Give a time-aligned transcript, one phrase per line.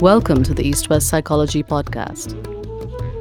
[0.00, 2.36] Welcome to the East West Psychology Podcast,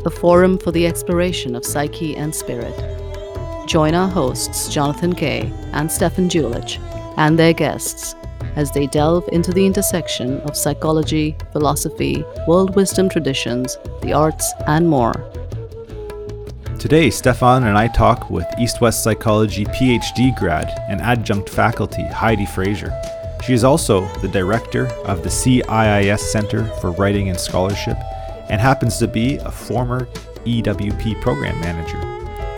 [0.05, 2.75] a forum for the exploration of psyche and spirit.
[3.67, 6.77] Join our hosts, Jonathan Kay and Stefan Julich,
[7.17, 8.13] and their guests
[8.59, 14.87] as they delve into the intersection of psychology, philosophy, world wisdom traditions, the arts, and
[14.89, 15.13] more.
[16.77, 22.45] Today, Stefan and I talk with East West Psychology PhD grad and adjunct faculty Heidi
[22.45, 22.91] Fraser.
[23.45, 27.97] She is also the director of the CIIS Center for Writing and Scholarship
[28.49, 30.05] and happens to be a former
[30.43, 32.01] EWP program manager.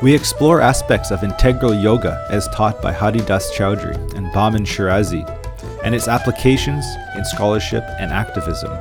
[0.01, 5.40] We explore aspects of integral yoga as taught by Haridas Chaudhuri and Bahman Shirazi
[5.84, 6.85] and its applications
[7.16, 8.80] in scholarship and activism.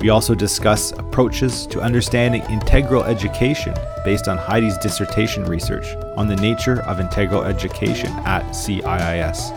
[0.00, 3.74] We also discuss approaches to understanding integral education
[4.04, 9.50] based on Heidi's dissertation research on the nature of integral education at CIIS.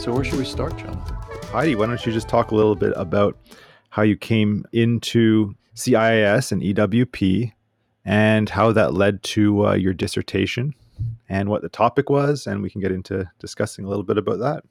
[0.00, 0.98] So, where should we start, John?
[1.52, 3.38] Heidi, why don't you just talk a little bit about
[3.90, 7.53] how you came into CIIS and EWP
[8.04, 10.74] and how that led to uh, your dissertation
[11.28, 14.38] and what the topic was, and we can get into discussing a little bit about
[14.40, 14.64] that.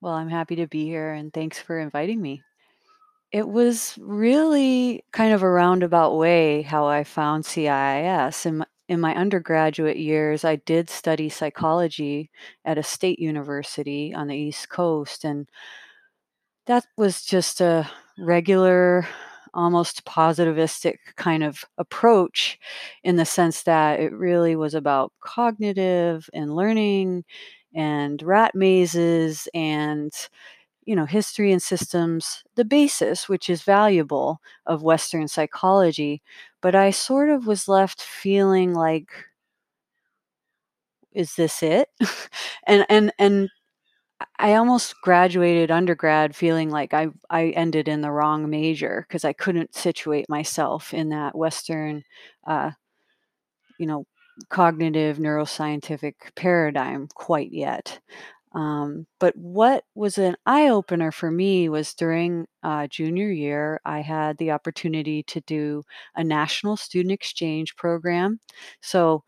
[0.00, 2.42] Well, I'm happy to be here and thanks for inviting me.
[3.32, 8.46] It was really kind of a roundabout way how I found CIIS.
[8.46, 12.30] In my, in my undergraduate years, I did study psychology
[12.64, 15.48] at a state university on the East Coast, and
[16.66, 19.08] that was just a regular,
[19.56, 22.58] almost positivistic kind of approach
[23.04, 27.24] in the sense that it really was about cognitive and learning
[27.74, 30.12] and rat mazes and
[30.84, 36.22] you know history and systems the basis which is valuable of western psychology.
[36.62, 39.10] But i sort of was left feeling like
[41.12, 41.88] is this it?
[42.68, 43.48] And and and
[44.38, 49.32] I almost graduated undergrad feeling like I I ended in the wrong major because I
[49.34, 52.02] couldn't situate myself in that Western,
[52.46, 52.70] uh,
[53.78, 54.04] you know,
[54.48, 58.00] cognitive neuroscientific paradigm quite yet.
[58.54, 64.00] Um, but what was an eye opener for me was during uh, junior year, I
[64.00, 65.84] had the opportunity to do
[66.16, 68.40] a national student exchange program.
[68.82, 69.24] So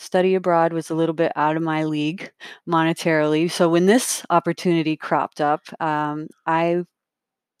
[0.00, 2.32] study abroad was a little bit out of my league
[2.68, 3.50] monetarily.
[3.50, 6.84] So when this opportunity cropped up, um, I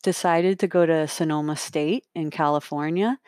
[0.02, 3.18] decided to go to Sonoma State in California.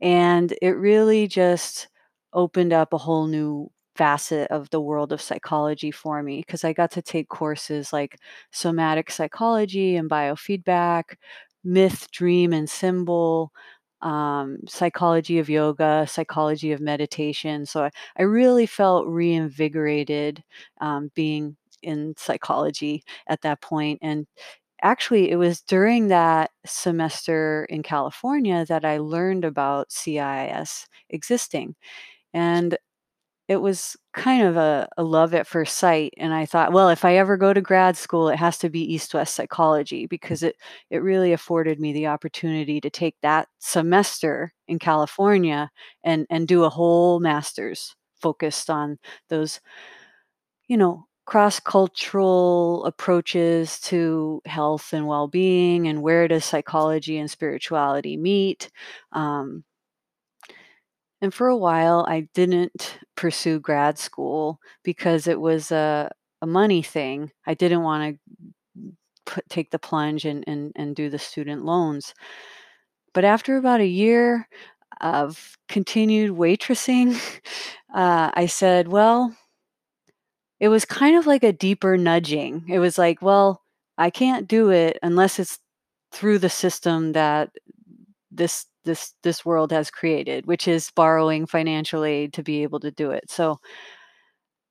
[0.00, 1.88] And it really just
[2.32, 6.72] opened up a whole new facet of the world of psychology for me because I
[6.72, 8.18] got to take courses like
[8.52, 11.16] somatic psychology and biofeedback,
[11.64, 13.52] myth, dream, and symbol,
[14.02, 17.66] um, psychology of yoga, psychology of meditation.
[17.66, 20.42] So I, I really felt reinvigorated
[20.80, 23.98] um, being in psychology at that point.
[24.02, 24.26] And
[24.82, 31.74] actually, it was during that semester in California that I learned about CIIS existing.
[32.34, 32.76] And
[33.48, 37.04] it was kind of a, a love at first sight and i thought well if
[37.04, 40.56] i ever go to grad school it has to be east west psychology because it
[40.90, 45.70] it really afforded me the opportunity to take that semester in california
[46.04, 48.98] and and do a whole master's focused on
[49.28, 49.60] those
[50.68, 57.30] you know cross cultural approaches to health and well being and where does psychology and
[57.30, 58.70] spirituality meet
[59.12, 59.62] um,
[61.20, 66.82] and for a while, I didn't pursue grad school because it was a, a money
[66.82, 67.32] thing.
[67.46, 68.18] I didn't want
[69.26, 72.14] to take the plunge and, and, and do the student loans.
[73.14, 74.48] But after about a year
[75.00, 77.20] of continued waitressing,
[77.94, 79.36] uh, I said, well,
[80.60, 82.64] it was kind of like a deeper nudging.
[82.68, 83.62] It was like, well,
[83.96, 85.58] I can't do it unless it's
[86.12, 87.50] through the system that
[88.30, 92.90] this this this world has created, which is borrowing financial aid to be able to
[92.92, 93.30] do it.
[93.30, 93.60] So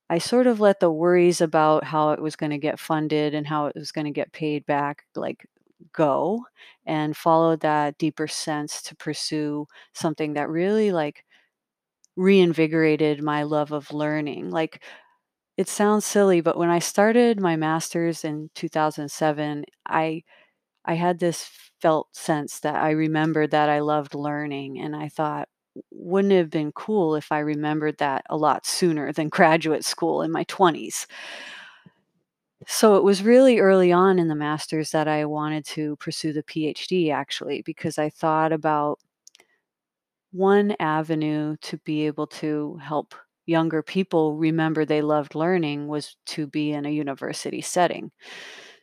[0.09, 3.45] I sort of let the worries about how it was going to get funded and
[3.45, 5.45] how it was going to get paid back like
[5.93, 6.43] go
[6.85, 11.23] and followed that deeper sense to pursue something that really like
[12.17, 14.49] reinvigorated my love of learning.
[14.51, 14.83] Like
[15.57, 20.23] it sounds silly, but when I started my masters in 2007, I
[20.87, 21.49] I had this
[21.81, 24.79] felt sense that I remembered that I loved learning.
[24.79, 25.49] And I thought,
[25.91, 30.21] wouldn't it have been cool if I remembered that a lot sooner than graduate school
[30.21, 31.07] in my 20s?
[32.65, 36.43] so it was really early on in the master's that I wanted to pursue the
[36.43, 38.99] PhD actually, because I thought about
[40.31, 46.47] one avenue to be able to help younger people remember they loved learning was to
[46.47, 48.11] be in a university setting.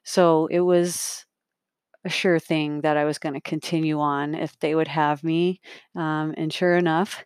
[0.05, 1.27] So it was
[2.05, 5.61] a sure thing that I was going to continue on if they would have me.
[5.97, 7.25] Um, and sure enough,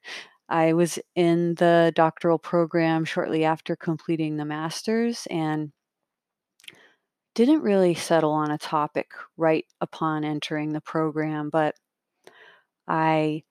[0.49, 5.73] I was in the doctoral program shortly after completing the master's and
[7.35, 11.75] didn't really settle on a topic right upon entering the program, but
[12.89, 13.45] I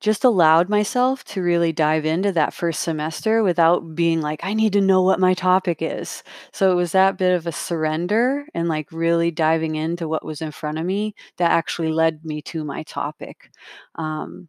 [0.00, 4.72] just allowed myself to really dive into that first semester without being like, I need
[4.74, 6.22] to know what my topic is.
[6.52, 10.40] So it was that bit of a surrender and like really diving into what was
[10.42, 13.50] in front of me that actually led me to my topic.
[13.96, 14.48] Um,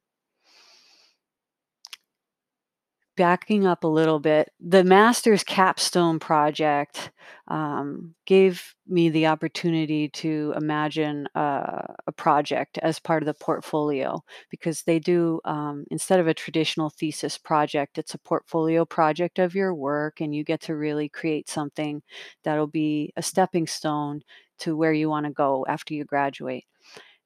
[3.17, 7.11] backing up a little bit, the master's capstone project
[7.47, 14.23] um, gave me the opportunity to imagine uh, a project as part of the portfolio
[14.49, 19.55] because they do, um, instead of a traditional thesis project, it's a portfolio project of
[19.55, 22.01] your work, and you get to really create something
[22.43, 24.21] that'll be a stepping stone
[24.59, 26.65] to where you want to go after you graduate.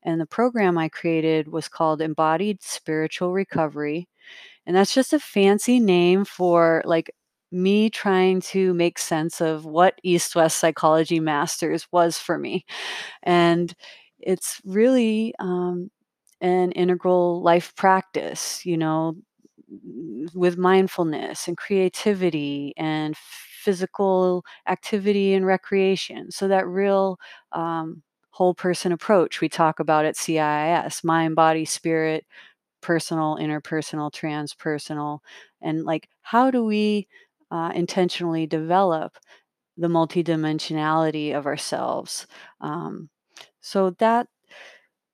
[0.03, 4.07] And the program I created was called Embodied Spiritual Recovery
[4.65, 7.11] and that's just a fancy name for like
[7.51, 12.65] me trying to make sense of what East West Psychology Masters was for me.
[13.23, 13.73] And
[14.19, 15.91] it's really um,
[16.41, 19.15] an integral life practice, you know,
[20.33, 26.31] with mindfulness and creativity and physical activity and recreation.
[26.31, 27.17] So that real
[27.51, 32.25] um, whole person approach we talk about at CIIS mind, body, spirit,
[32.85, 35.19] personal, interpersonal, transpersonal,
[35.59, 37.07] and like how do we
[37.49, 39.17] uh, intentionally develop
[39.75, 42.27] the multidimensionality of ourselves?
[42.61, 43.09] Um,
[43.59, 44.27] so that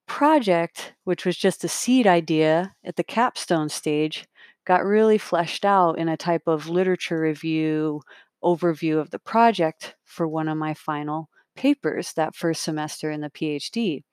[0.06, 4.26] project, which was just a seed idea at the capstone stage,
[4.66, 8.02] got really fleshed out in a type of literature review
[8.44, 13.30] overview of the project for one of my final papers that first semester in the
[13.30, 14.04] PhD.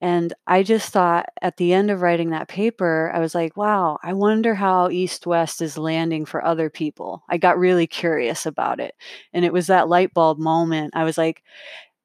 [0.00, 3.98] And I just thought at the end of writing that paper, I was like, wow,
[4.02, 7.22] I wonder how East West is landing for other people.
[7.30, 8.94] I got really curious about it.
[9.32, 10.92] And it was that light bulb moment.
[10.94, 11.42] I was like,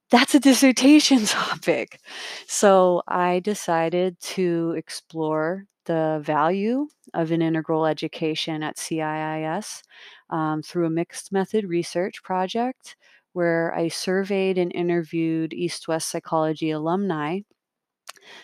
[0.10, 2.00] that's a dissertation topic.
[2.48, 9.82] So I decided to explore the value of an integral education at CIIS
[10.30, 12.96] um, through a mixed method research project
[13.34, 17.40] where I surveyed and interviewed East West psychology alumni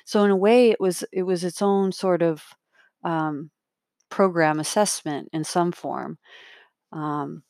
[0.05, 2.43] so in a way, it was it was its own sort of
[3.03, 3.51] um,
[4.09, 6.17] program assessment in some form.
[6.91, 7.43] Um,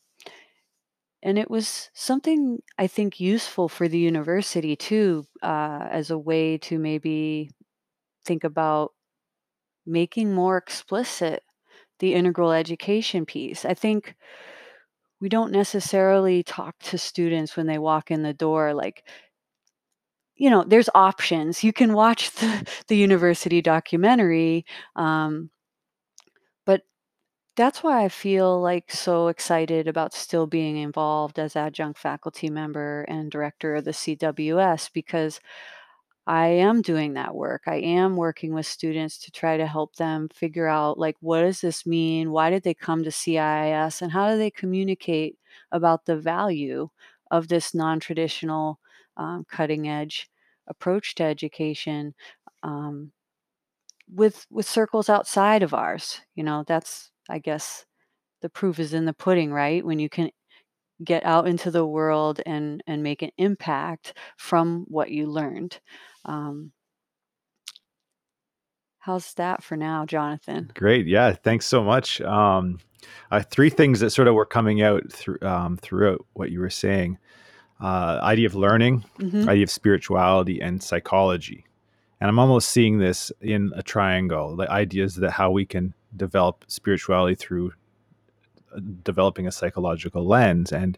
[1.23, 6.57] and it was something I think useful for the university too, uh, as a way
[6.59, 7.49] to maybe
[8.25, 8.93] think about
[9.85, 11.43] making more explicit
[11.99, 13.65] the integral education piece.
[13.65, 14.15] I think
[15.19, 19.07] we don't necessarily talk to students when they walk in the door like
[20.37, 21.63] you know, there's options.
[21.63, 25.49] You can watch the, the university documentary, um,
[26.65, 26.83] but
[27.57, 33.03] that's why I feel like so excited about still being involved as adjunct faculty member
[33.09, 35.39] and director of the CWS because
[36.27, 37.63] I am doing that work.
[37.67, 41.61] I am working with students to try to help them figure out like what does
[41.61, 42.31] this mean?
[42.31, 45.37] Why did they come to CIIS and how do they communicate
[45.71, 46.89] about the value
[47.31, 48.79] of this non-traditional
[49.17, 50.29] um, cutting edge
[50.67, 52.13] approach to education
[52.63, 53.11] um,
[54.13, 56.21] with with circles outside of ours.
[56.35, 57.85] You know, that's I guess
[58.41, 59.83] the proof is in the pudding, right?
[59.85, 60.29] When you can
[61.03, 65.79] get out into the world and and make an impact from what you learned.
[66.25, 66.71] Um,
[68.99, 70.71] how's that for now, Jonathan?
[70.75, 72.19] Great, yeah, thanks so much.
[72.21, 72.79] Um,
[73.31, 75.03] uh, three things that sort of were coming out
[75.41, 77.17] um, throughout what you were saying
[77.81, 79.47] uh, idea of learning, mm-hmm.
[79.47, 81.65] idea of spirituality, and psychology.
[82.19, 86.65] And I'm almost seeing this in a triangle the ideas that how we can develop
[86.67, 87.73] spirituality through
[88.75, 90.71] uh, developing a psychological lens.
[90.71, 90.97] And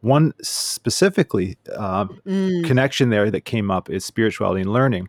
[0.00, 2.64] one specifically uh, mm.
[2.64, 5.08] connection there that came up is spirituality and learning.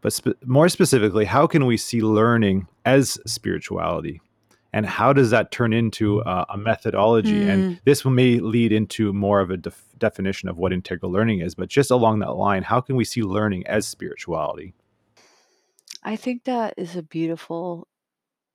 [0.00, 4.20] But spe- more specifically, how can we see learning as spirituality?
[4.72, 7.48] And how does that turn into uh, a methodology mm.
[7.48, 7.78] and hmm.
[7.84, 11.68] this may lead into more of a def- definition of what integral learning is but
[11.68, 14.74] just along that line how can we see learning as spirituality
[16.02, 17.88] i think that is a beautiful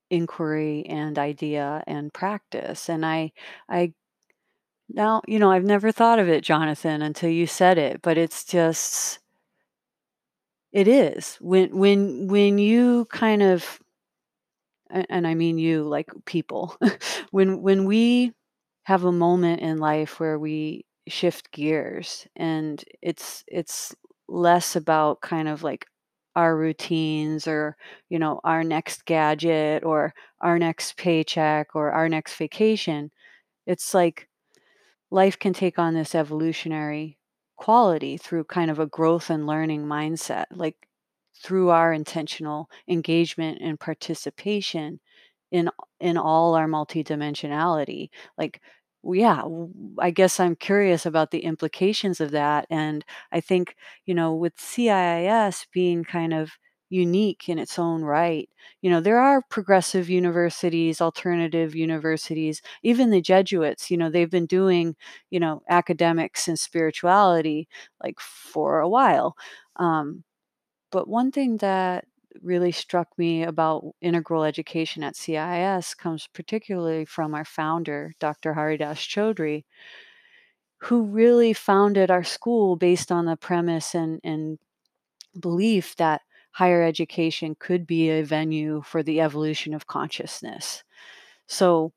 [0.10, 3.32] inquiry and idea and practice and i
[3.70, 3.94] i
[4.94, 8.44] Now, you know, I've never thought of it, Jonathan, until you said it, but it's
[8.44, 9.20] just
[10.72, 11.38] it is.
[11.42, 13.80] When when when you kind of
[15.10, 16.76] and I mean you like people.
[17.32, 18.34] When when we
[18.84, 23.96] have a moment in life where we shift gears and it's it's
[24.28, 25.86] less about kind of like
[26.36, 27.76] our routines or,
[28.10, 33.12] you know, our next gadget or our next paycheck or our next vacation.
[33.68, 34.30] It's like
[35.12, 37.18] life can take on this evolutionary
[37.58, 40.76] quality through kind of a growth and learning mindset, like
[41.44, 45.00] through our intentional engagement and participation
[45.52, 45.70] in
[46.00, 48.10] in all our multidimensionality.
[48.38, 48.62] Like,
[49.04, 49.44] yeah,
[50.00, 54.60] i guess I'm curious about the implications of that, and I think, you know, with
[54.60, 56.52] CIIS being kind of
[56.90, 58.50] unique in its own right,
[58.82, 64.46] you know, there are progressive universities, alternative universities, even the Jesuits, you know, they've been
[64.46, 64.96] doing,
[65.32, 67.68] you know, academics and spirituality,
[68.04, 69.36] like, for a while.
[69.78, 70.24] Um,
[70.92, 72.06] but one thing that
[72.42, 78.54] really struck me about integral education at CIIS comes particularly from our founder, Dr.
[78.54, 79.66] Haridas Chaudhuri
[80.80, 84.58] who really founded our school based on the premise and and
[85.40, 86.22] belief that
[86.54, 90.84] higher education could be a venue for the evolution of consciousness.
[91.48, 91.94] So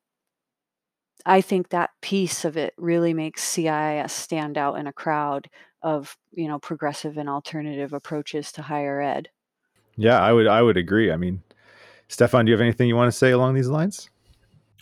[1.25, 5.49] I think that piece of it really makes CIIS stand out in a crowd
[5.85, 9.29] of, you know, progressive and alternative approaches to higher ed.
[9.95, 11.11] Yeah, I would I would agree.
[11.11, 11.43] I mean,
[12.09, 14.09] Stefan, do you have anything you wanna say along these lines?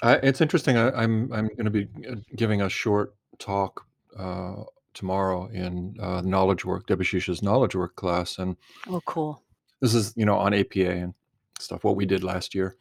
[0.02, 0.78] I it's interesting.
[0.78, 3.86] I I'm I'm gonna be, uh, giving a short talk,
[4.18, 8.56] uh, tomorrow in, uh, knowledge work, Debashish's knowledge work class, and
[8.88, 9.44] Oh, cool.
[9.82, 11.14] this is, you know, on APA and
[11.60, 12.76] stuff, what we did last year.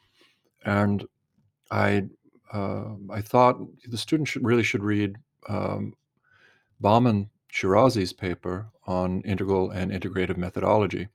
[0.64, 1.05] And
[1.73, 2.05] I,
[2.52, 5.17] uh, I thought the students should really should read,
[5.49, 5.95] um,
[6.81, 11.09] Bahman Shirazi's paper on integral and integrative methodology.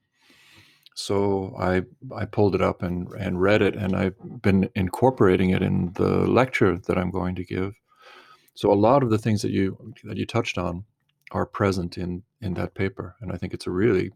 [0.95, 1.83] So I
[2.15, 6.27] I pulled it up and and read it, and I've been incorporating it in the
[6.27, 7.73] lecture that I'm going to give.
[8.55, 10.85] So a lot of the things that you that you touched on
[11.31, 14.11] are present in in that paper, and I think it's a really,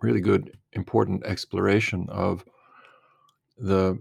[0.00, 2.44] really good, important exploration of
[3.58, 3.98] the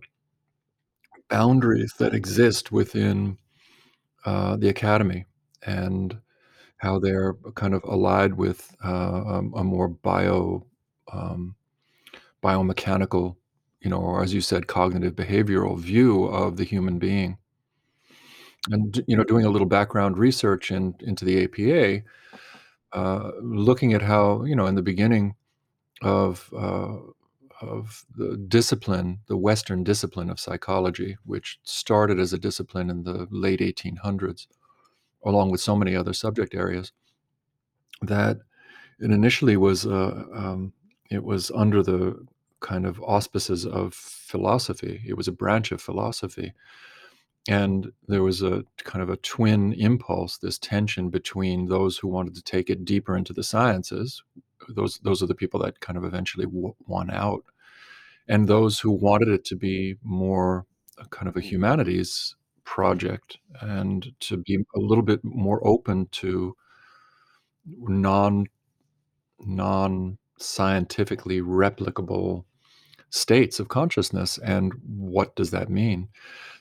[1.30, 3.38] boundaries that exist within,
[4.25, 5.25] uh, the academy
[5.65, 6.20] and
[6.82, 10.66] how they're kind of allied with, uh, um, a more bio
[11.14, 11.56] um,
[12.44, 13.36] biomechanical,
[13.82, 17.38] you know, or as you said, cognitive behavioral view of the human being.
[18.70, 22.04] And, you know, doing a little background research in into the APA,
[22.94, 25.36] uh, looking at how, you know, in the beginning
[26.02, 26.98] of, uh,
[27.62, 33.28] of the discipline, the Western discipline of psychology, which started as a discipline in the
[33.32, 34.48] late 1800s,
[35.24, 36.92] along with so many other subject areas,
[38.01, 38.38] that
[39.00, 40.74] it initially was, uh, um,
[41.10, 42.25] it was under the
[42.60, 45.01] kind of auspices of philosophy.
[45.08, 46.54] It was a branch of philosophy.
[47.48, 52.36] And there was a kind of a twin impulse, this tension between those who wanted
[52.36, 54.22] to take it deeper into the sciences,
[54.70, 57.44] those those are the people that kind of eventually won out,
[58.28, 60.66] and those who wanted it to be more
[60.98, 66.56] a kind of a humanities project and to be a little bit more open to
[67.65, 68.48] non
[69.39, 72.46] non-scientifically replicable
[73.10, 76.08] states of consciousness, and what does that mean?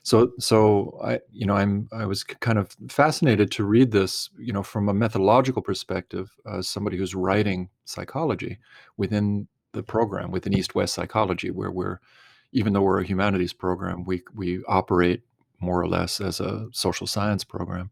[0.03, 4.53] So so I you know, I'm I was kind of fascinated to read this, you
[4.53, 8.57] know, from a methodological perspective as somebody who's writing psychology
[8.97, 11.99] within the program, within East-West Psychology, where we're
[12.51, 15.21] even though we're a humanities program, we we operate
[15.61, 17.91] more or less as a social science program.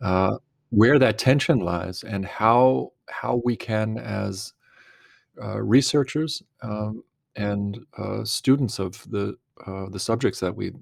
[0.00, 0.38] Uh,
[0.70, 4.52] where that tension lies and how how we can, as,
[5.42, 7.02] uh, researchers, um,
[7.36, 10.72] and, uh, students of the, uh, the subjects that we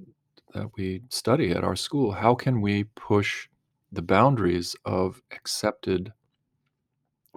[0.55, 3.49] that we study at our school, how can we push
[3.93, 6.13] the boundaries of accepted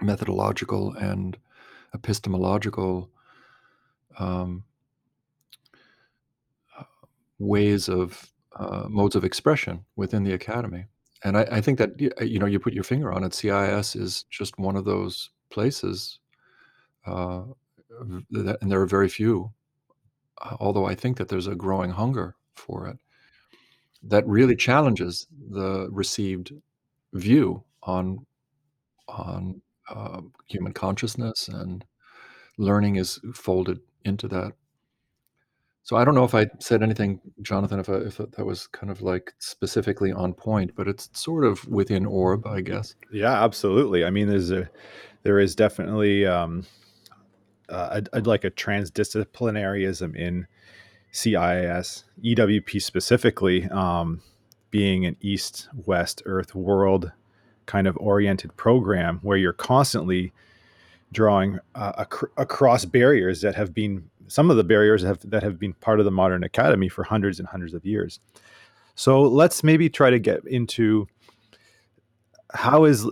[0.01, 1.37] methodological and
[1.93, 3.09] epistemological,
[4.19, 4.63] um
[7.41, 10.85] ways of, uh, modes of expression within the academy.
[11.25, 14.23] And I I think that, you know, you put your finger on it, CIIS is
[14.31, 16.19] just one of those places,
[17.05, 17.43] uh,
[18.31, 19.51] that and there are very few,
[20.43, 22.99] uh, although I think that there's a growing hunger for it
[24.03, 26.51] that really challenges the received
[27.13, 28.25] view on
[29.09, 31.85] on, uh, human consciousness, and
[32.57, 34.53] learning is folded into that.
[35.83, 38.91] So I don't know if I said anything, Jonathan, if, I, if that was kind
[38.91, 42.95] of like specifically on point, but it's sort of within orb, I guess.
[43.11, 44.05] Yeah, absolutely.
[44.05, 44.69] I mean, there's a
[45.23, 46.65] there is definitely um,
[47.69, 50.47] uh, a, a, like a transdisciplinaryism in
[51.11, 54.21] CIIS, EWP specifically, um,
[54.69, 57.11] being an East, West, Earth, World
[57.65, 60.33] kind of oriented program where you're constantly
[61.11, 65.43] drawing uh, ac- across barriers that have been some of the barriers that have, that
[65.43, 68.19] have been part of the modern academy for hundreds and hundreds of years.
[68.95, 71.07] So let's maybe try to get into
[72.53, 73.05] how is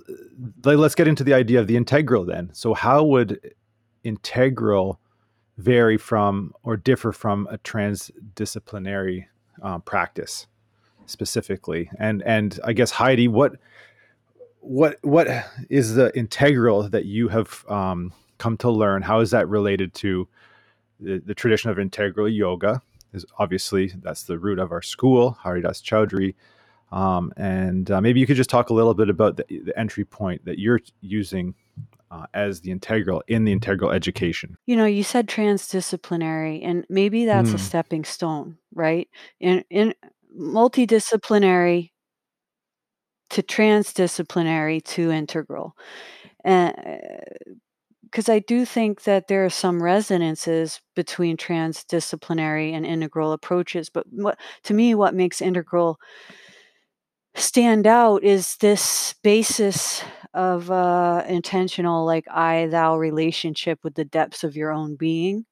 [0.64, 2.50] let's get into the idea of the integral then.
[2.54, 3.54] So how would
[4.04, 5.00] integral
[5.58, 9.26] vary from or differ from a transdisciplinary
[9.62, 10.48] um, practice
[11.06, 11.90] specifically?
[12.00, 13.54] And and I guess Heidi, what
[14.62, 15.28] what what
[15.70, 19.02] is the integral that you have um, come to learn?
[19.02, 20.28] How is that related to
[21.00, 22.82] the, the tradition of integral yoga?
[23.14, 26.36] Is obviously that's the root of our school, Haridas Chaudhuri.
[26.92, 30.06] Um, and uh, maybe you could just talk a little bit about the, the entry
[30.06, 31.54] point that you're using
[32.12, 34.58] uh, as the integral in the integral education.
[34.66, 37.56] You know, you said transdisciplinary, and maybe that's mm.
[37.56, 37.64] a hmm.
[37.64, 39.08] stepping stone, right?
[39.40, 39.94] In in
[40.38, 41.92] multidisciplinary
[43.32, 45.76] to transdisciplinary to integral.
[46.44, 54.06] Because I do think that there are some resonances between transdisciplinary and integral approaches, but
[54.12, 56.00] what to me what makes integral
[57.36, 64.44] stand out is this basis of uh, intentional like I thou relationship with the depths
[64.44, 65.46] of your own being.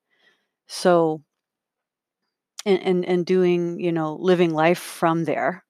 [0.67, 1.23] So
[2.65, 5.63] and and, and doing, you know, living life from there.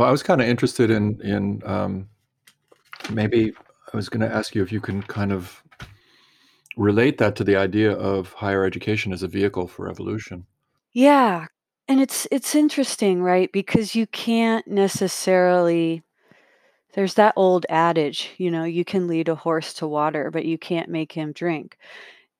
[0.00, 2.08] Well, I was kind of interested in in um,
[3.12, 3.52] maybe
[3.92, 5.62] I was going to ask you if you can kind of
[6.78, 10.46] relate that to the idea of higher education as a vehicle for evolution.
[10.94, 11.48] Yeah.
[11.86, 13.52] And it's it's interesting, right?
[13.52, 16.02] Because you can't necessarily
[16.94, 20.56] there's that old adage, you know, you can lead a horse to water, but you
[20.56, 21.76] can't make him drink.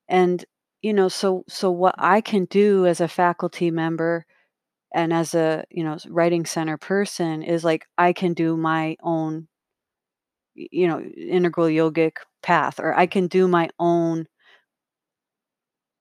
[0.09, 0.43] And
[0.81, 4.25] you know, so so what I can do as a faculty member
[4.95, 9.49] and as a you know writing center person is like i can do my own
[10.55, 14.27] you know integral yogic path or i can do my own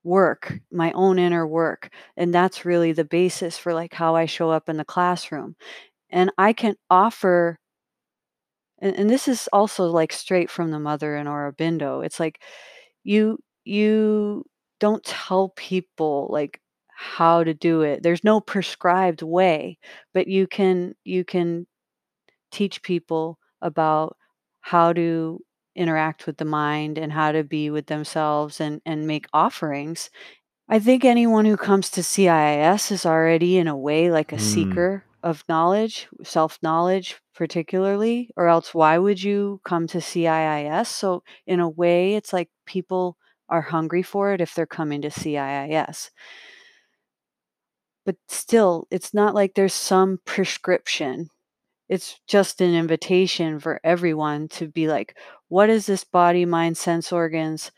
[0.04, 4.50] work my own inner work and that's really the basis for like how i show
[4.50, 5.56] up in the classroom
[6.12, 7.60] and i can offer
[8.80, 12.06] and, and this is also like straight from the mother in Aurobindo.
[12.06, 12.42] It's like
[13.04, 14.46] you you
[14.80, 16.62] don't tell people like
[17.02, 18.04] how to do it.
[18.04, 19.78] There's no prescribed way,
[20.14, 21.66] but you can you can
[22.52, 24.18] teach people about
[24.60, 25.40] how to
[25.78, 30.10] interact with the mind and how to be with themselves and and make offerings.
[30.68, 34.42] I think anyone who comes to CIIS is already in a way like a mm.
[34.42, 40.88] seeker of knowledge, self-knowledge particularly, or else why would you come to CIIS?
[40.88, 43.16] So in a way it's like people
[43.48, 46.10] are hungry for it if they're coming to CIIS
[48.10, 51.30] but still, it's not like there's some prescription.
[51.90, 55.16] It's just an invitation for everyone to be like,
[55.48, 57.72] what is this body, mind, sense organs?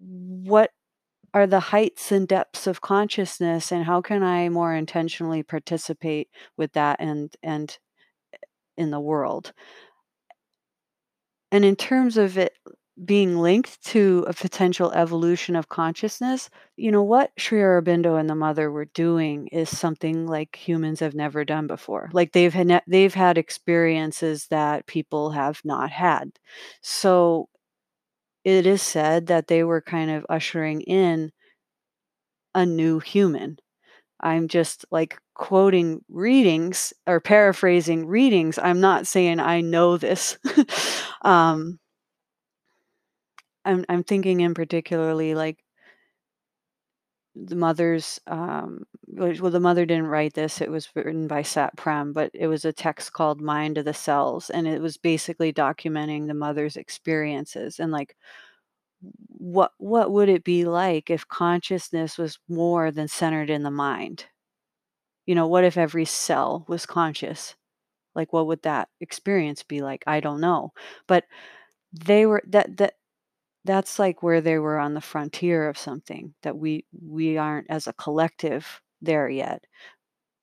[0.00, 0.70] What
[1.34, 6.72] are the heights and depths of consciousness and how can I more intentionally participate with
[6.72, 7.76] that and and
[8.32, 8.38] eh,
[8.78, 9.52] in the world?
[11.52, 12.54] And in terms of it
[13.04, 18.34] being linked to a potential evolution of consciousness, you know, what Sri Aurobindo and the
[18.34, 22.10] mother were doing is something like humans have never done before.
[22.12, 26.32] Like they've had they've had experiences that people have not had.
[26.82, 27.48] So
[28.44, 31.32] it is said that they were kind of ushering in
[32.54, 33.58] a new human.
[34.20, 38.58] I'm just like quoting readings or paraphrasing readings.
[38.58, 40.38] I'm not saying I know this.
[41.22, 41.78] um,
[43.70, 45.64] I'm I'm thinking in particularly like
[47.36, 52.30] the mother's um well the mother didn't write this it was written by Satprem but
[52.34, 56.34] it was a text called mind of the cells and it was basically documenting the
[56.34, 58.16] mother's experiences and like
[59.28, 64.26] what what would it be like if consciousness was more than centered in the mind?
[65.26, 67.54] You know what if every cell was conscious?
[68.14, 70.04] Like what would that experience be like?
[70.06, 70.72] I don't know
[71.06, 71.24] but
[71.92, 72.94] they were that that
[73.64, 77.86] that's like where they were on the frontier of something that we we aren't as
[77.86, 79.64] a collective there yet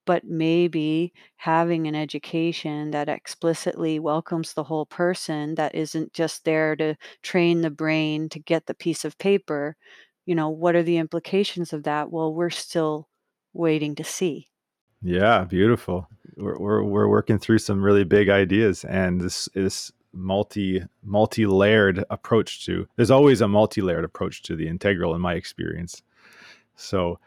[0.05, 6.75] but maybe having an education that explicitly welcomes the whole person that isn't just there
[6.77, 9.75] to train the brain to get the piece of paper
[10.25, 13.09] you know what are the implications of that well we're still
[13.57, 14.47] waiting to see.
[15.01, 16.07] Yeah, beautiful.
[16.37, 22.03] We're, we're, we're working through some really big ideas, and this is multi multi layered
[22.09, 22.87] approach to.
[22.95, 26.01] There's always a multi layered approach to the integral in my experience.
[26.75, 27.19] So,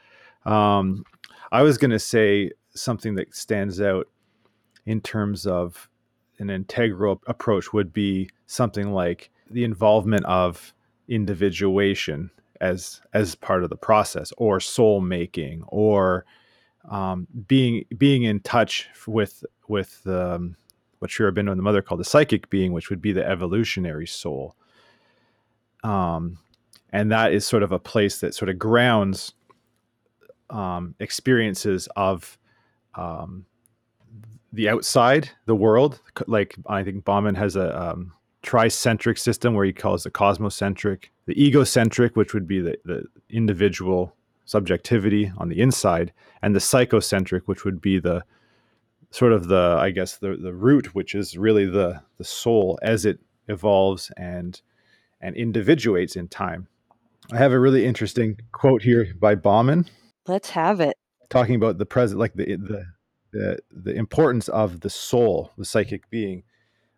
[0.44, 1.04] um,
[1.52, 4.06] I was going to say something that stands out
[4.86, 5.88] in terms of
[6.38, 10.72] an integral approach would be something like the involvement of
[11.08, 16.24] individuation as as part of the process or soul making or
[16.90, 20.56] um, being being in touch with with um,
[21.00, 24.06] what Sri Aurobindo and the mother called the psychic being, which would be the evolutionary
[24.06, 24.54] soul.
[25.82, 26.38] Um,
[26.92, 29.32] and that is sort of a place that sort of grounds
[30.50, 32.38] um, experiences of
[32.94, 33.46] um,
[34.52, 36.00] the outside, the world.
[36.26, 41.42] Like I think Bahman has a um, tricentric system where he calls the cosmocentric, the
[41.42, 47.64] egocentric, which would be the, the individual subjectivity on the inside, and the psychocentric, which
[47.64, 48.22] would be the
[49.10, 53.04] sort of the I guess the the root, which is really the the soul as
[53.04, 53.18] it
[53.48, 54.60] evolves and
[55.20, 56.68] and individuates in time.
[57.32, 59.86] I have a really interesting quote here by Bahman.
[60.26, 60.96] Let's have it.
[61.28, 62.86] Talking about the present, like the the
[63.32, 66.42] the, the importance of the soul, the psychic being,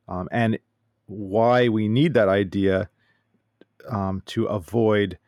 [0.09, 0.59] um, and
[1.07, 2.89] why we need that idea
[3.91, 5.19] um, to avoid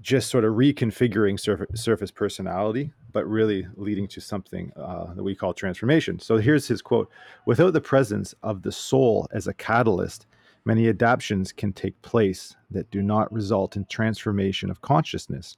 [0.00, 5.34] just sort of reconfiguring surf- surface personality, but really leading to something uh, that we
[5.34, 6.18] call transformation.
[6.18, 7.10] So here's his quote
[7.46, 10.26] Without the presence of the soul as a catalyst,
[10.64, 15.56] many adaptations can take place that do not result in transformation of consciousness,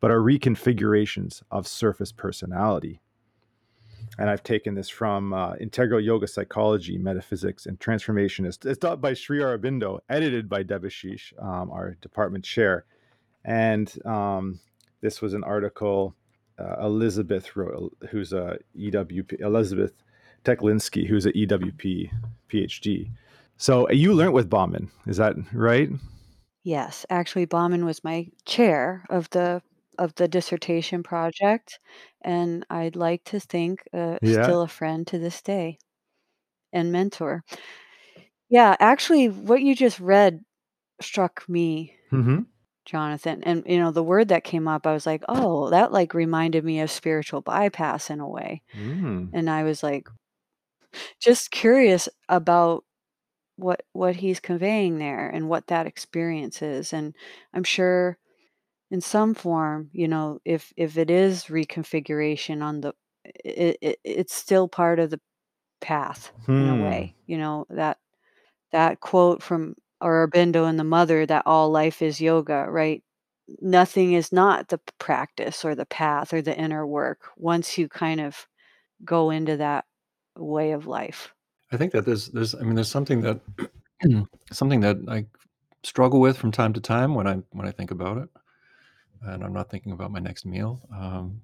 [0.00, 3.00] but are reconfigurations of surface personality.
[4.18, 8.44] And I've taken this from uh, Integral Yoga Psychology, Metaphysics, and Transformation.
[8.44, 12.84] It's, it's taught by Sri Aurobindo, edited by Debashish, um, our department chair.
[13.44, 14.60] And um,
[15.00, 16.14] this was an article
[16.58, 19.92] uh, Elizabeth wrote, who's a EWP, Elizabeth
[20.44, 22.10] Teklinski, who's a EWP
[22.50, 23.10] PhD.
[23.56, 25.90] So uh, you learned with Bahman, is that right?
[26.64, 29.62] Yes, actually, Bahman was my chair of the
[29.98, 31.78] of the dissertation project,
[32.22, 34.42] and I'd like to think uh, Yeah.
[34.42, 35.78] still a friend to this day
[36.72, 37.44] and mentor.
[38.48, 40.40] Yeah, actually, what you just read
[41.00, 42.40] struck me Mm-hmm.
[42.84, 43.42] Jonathan.
[43.44, 46.64] And you know, the word that came up, I was like, "Oh, that like reminded
[46.64, 49.32] me of spiritual bypass in a way." Mm.
[49.32, 50.08] And I was like
[51.20, 52.84] just curious about
[53.56, 56.92] what what he's conveying there and what that experience is.
[56.92, 57.14] And
[57.54, 58.18] I'm sure
[58.90, 64.34] in some form, you know, if if it is reconfiguration on the it, it it's
[64.34, 65.20] still part of the
[65.80, 66.76] path in a Hmm.
[66.76, 67.16] way.
[67.26, 67.98] You know, that
[68.72, 73.02] that quote from Aurobindo and the mother that all life is yoga, right?
[73.60, 78.20] Nothing is not the practice or the path or the inner work once you kind
[78.20, 78.46] of
[79.04, 79.84] go into that
[80.36, 81.34] way of life.
[81.72, 83.40] I think that there's there's I mean there's something that
[84.52, 85.26] something that I
[85.82, 88.28] struggle with from time to time when I when I think about it,
[89.22, 90.80] and I'm not thinking about my next meal.
[90.94, 91.40] Um,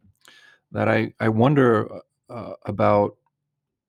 [0.73, 1.88] that I I wonder
[2.29, 3.16] uh, about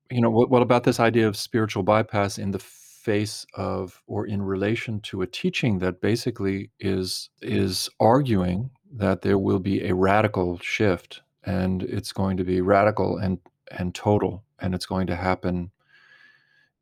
[0.09, 2.59] you know what, what about this idea of spiritual bypass in the
[2.99, 9.37] face of or in relation to a teaching that basically is is arguing that there
[9.37, 13.39] will be a radical shift and it's going to be radical and
[13.71, 15.71] and total and it's going to happen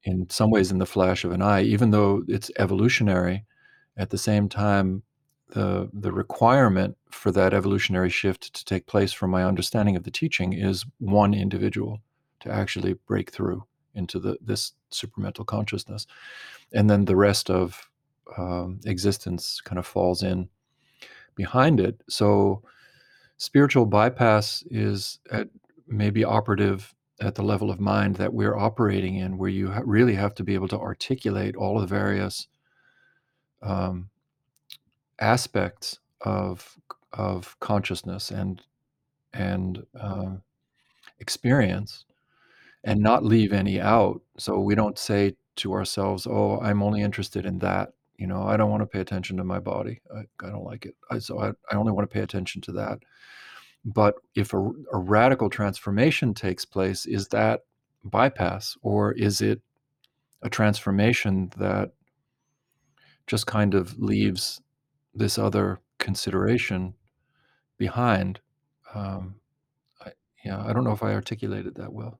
[0.03, 3.45] in some ways in the flash of an eye even though it's evolutionary.
[3.95, 5.03] At the same time
[5.49, 10.12] the the requirement for that evolutionary shift to take place from my understanding of the
[10.12, 12.01] teaching is one individual
[12.39, 16.08] to actually break through into the this supramental consciousness.
[16.73, 17.89] And then the rest of
[18.38, 20.50] um, existence kind of falls in
[21.36, 22.02] behind it.
[22.10, 22.63] So
[23.38, 25.47] spiritual bypass is at
[25.88, 30.13] maybe operative at the level of mind that we're operating in where you ha- really
[30.13, 32.47] have to be able to articulate all the various
[33.62, 34.10] um,
[35.19, 36.78] aspects of
[37.13, 38.62] of consciousness and
[39.34, 40.41] and um,
[41.19, 42.06] experience
[42.83, 47.45] and not leave any out so we don't say to ourselves oh i'm only interested
[47.45, 50.49] in that you know i don't want to pay attention to my body i, I
[50.49, 52.99] don't like it I, so I, I only want to pay attention to that.
[53.85, 57.61] But if a, a radical transformation takes place is that
[58.03, 59.61] bypass or is it
[60.41, 61.91] a transformation that
[63.27, 64.61] just kind of leaves
[65.13, 66.93] this other consideration
[67.77, 68.39] behind?
[68.93, 69.35] Um,
[70.01, 70.11] I,
[70.43, 72.19] yeah i don't know if i articulated that well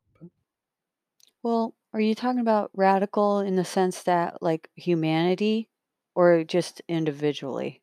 [1.47, 5.69] Well, are you talking about radical in the sense that like humanity
[6.13, 7.81] or just individually?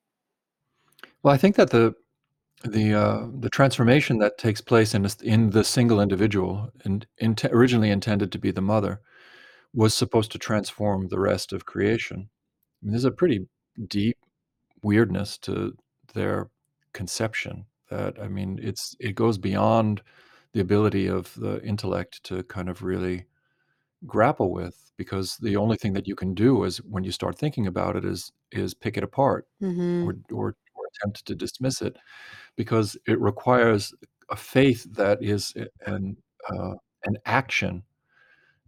[1.22, 1.94] well i think that the
[2.62, 7.44] the uh, the transformation that takes place in a, in the single individual and int-
[7.46, 9.00] originally intended to be the mother
[9.72, 12.28] was supposed to transform the rest of creation.
[12.82, 13.48] I mean, there's a pretty
[13.88, 14.18] deep
[14.82, 15.74] weirdness to
[16.14, 16.50] their
[16.92, 20.02] conception that I mean it's it goes beyond
[20.52, 23.26] the ability of the intellect to kind of really
[24.06, 27.66] grapple with because the only thing that you can do is when you start thinking
[27.66, 31.96] about it is is pick it apart hmm or or, or attempt to dismiss it
[32.56, 33.94] because it requires
[34.30, 35.54] a faith that is
[35.86, 36.16] an
[36.50, 37.82] uh, an action,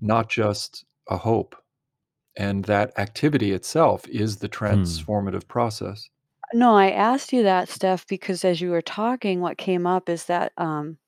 [0.01, 1.57] not just a hope,
[2.37, 4.53] and that activity itself is the Hmm.
[4.64, 6.09] transformative process.
[6.55, 10.27] No, I asked you that, Steph, because as you were talking, what came up is
[10.27, 10.99] that um,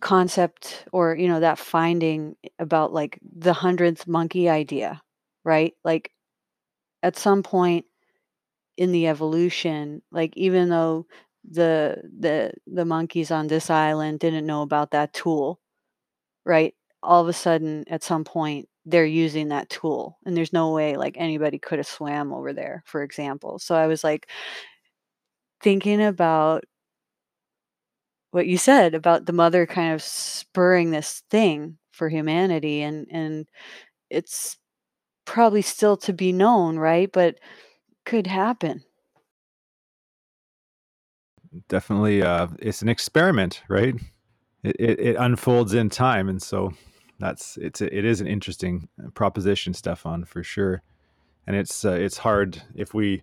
[0.00, 5.02] concept or, you know, that finding about like the hundredth monkey idea,
[5.44, 5.74] right?
[5.84, 6.10] Like
[7.02, 7.86] at some point
[8.76, 11.06] in the evolution, like even though
[11.48, 15.60] the the the monkeys on this island didn't know about that tool,
[16.44, 16.74] right?
[17.02, 20.96] All of a sudden, at some point, they're using that tool, and there's no way
[20.96, 23.58] like anybody could have swam over there, for example.
[23.58, 24.28] So I was like
[25.62, 26.64] thinking about
[28.36, 33.48] what you said about the mother kind of spurring this thing for humanity, and and
[34.10, 34.58] it's
[35.24, 37.10] probably still to be known, right?
[37.10, 37.38] But
[38.04, 38.84] could happen.
[41.68, 43.94] Definitely, uh, it's an experiment, right?
[44.62, 46.74] It, it it unfolds in time, and so
[47.18, 50.82] that's it's it is an interesting proposition, Stefan, for sure.
[51.46, 53.22] And it's uh, it's hard if we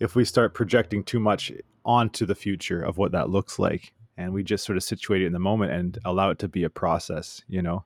[0.00, 1.50] if we start projecting too much
[1.86, 5.26] onto the future of what that looks like, and we just sort of situate it
[5.26, 7.84] in the moment and allow it to be a process, you know,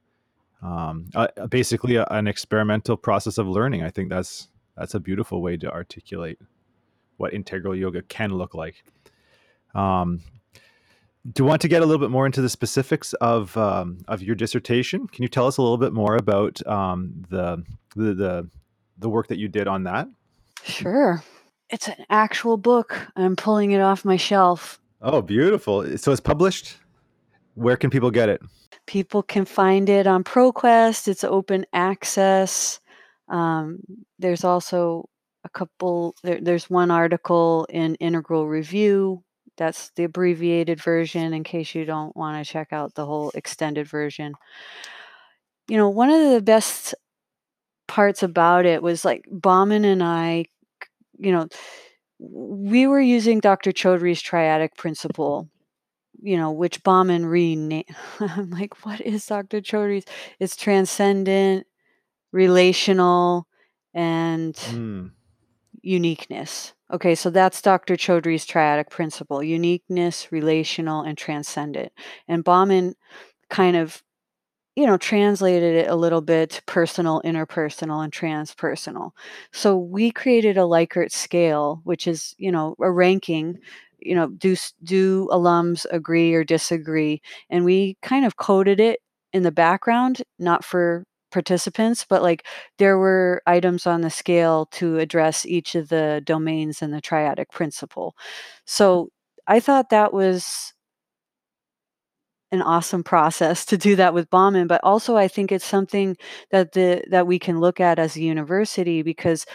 [0.63, 3.85] um, uh, basically a, an experimental process of learning.
[3.85, 6.39] I think that's that's a beautiful way to articulate
[7.19, 8.83] what integral yoga can look like.
[9.75, 10.23] Um,
[11.31, 14.23] do you want to get a little bit more into the specifics of um, of
[14.23, 15.07] your dissertation?
[15.07, 17.63] Can you tell us a little bit more about um, the,
[17.95, 18.51] the the
[18.99, 20.09] the work that you did on that?
[20.65, 21.23] Sure.
[21.69, 22.99] It's an actual book.
[23.17, 24.82] I'm pulling it off my shelf.
[25.03, 25.99] Oh, beautiful!
[25.99, 26.77] So it's published.
[27.55, 28.41] Where can people get it?
[28.87, 31.09] People can find it on ProQuest.
[31.09, 32.81] It's open access.
[33.29, 33.81] Um,
[34.21, 35.09] there's also
[35.45, 36.15] a couple.
[36.23, 39.25] There, there's one article in Integral Review.
[39.57, 43.89] That's the abbreviated version in case you don't want to check out the whole extended
[43.89, 44.35] version.
[45.69, 46.95] You know, one of the best
[47.89, 50.47] parts about it was like Bahman and I,
[51.19, 51.49] you know,
[52.31, 53.73] we were using Dr.
[53.73, 55.49] Chaudhuri's triadic principle,
[56.23, 57.87] you know, which Bahman renamed.
[58.21, 59.61] I'm like, what is Dr.
[59.61, 60.07] Chaudhuri's?
[60.39, 61.67] It's transcendent,
[62.33, 63.47] relational,
[63.95, 65.11] and Mm.
[65.83, 66.75] uniqueness.
[66.93, 67.97] Okay, so that's Dr.
[67.97, 71.93] Chaudhuri's triadic principle uniqueness, relational, and transcendent.
[72.29, 72.95] And Bahman
[73.51, 74.03] kind of
[74.77, 79.11] you know, translated it a little bit to personal, interpersonal, and transpersonal.
[79.53, 83.59] So we created a Likert scale, which is, you know, a ranking.
[84.01, 87.21] You know, do do alums agree or disagree?
[87.51, 89.01] And we kind of coded it
[89.33, 92.45] in the background, not for participants, but like
[92.79, 97.51] there were items on the scale to address each of the domains and the triadic
[97.51, 98.15] principle.
[98.67, 99.09] So
[99.47, 100.73] I thought that was
[102.53, 106.17] an awesome process to do that with Bahman, but also I think it's something
[106.51, 109.47] that the that we can look at as a university because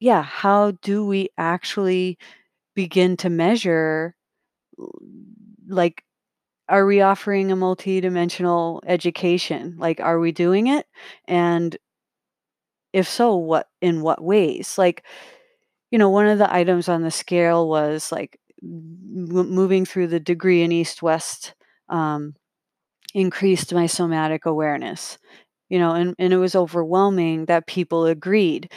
[0.00, 2.18] yeah, how do we actually
[2.74, 4.14] begin to measure
[5.68, 6.04] like
[6.68, 9.76] are we offering a multidimensional education?
[9.78, 10.86] Like are we doing it?
[11.28, 11.76] And
[12.92, 14.78] if so, what in what ways?
[14.78, 15.04] Like
[15.90, 20.62] you know, one of the items on the scale was like moving through the degree
[20.62, 21.54] in east west
[21.88, 22.34] um,
[23.14, 25.18] increased my somatic awareness
[25.68, 28.70] you know and, and it was overwhelming that people agreed.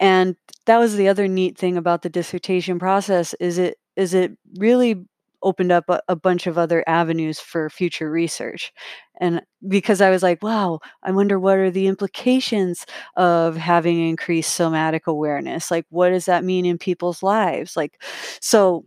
[0.00, 0.36] And
[0.66, 5.04] that was the other neat thing about the dissertation process is it is it really
[5.42, 8.72] opened up a, a bunch of other avenues for future research.
[9.20, 12.86] And because i was like wow i wonder what are the implications
[13.16, 15.70] of having increased somatic awareness?
[15.70, 17.76] Like what does that mean in people's lives?
[17.76, 18.00] Like
[18.40, 18.84] so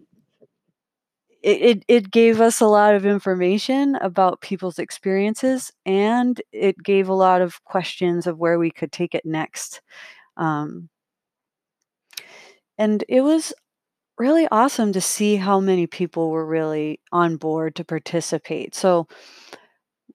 [1.41, 7.13] it, it, gave us a lot of information about people's experiences and it gave a
[7.13, 9.81] lot of questions of where we could take it next
[10.35, 10.89] um,
[12.77, 13.53] and it was
[14.19, 18.75] really awesome to see how many people were really on board to participate.
[18.75, 19.07] So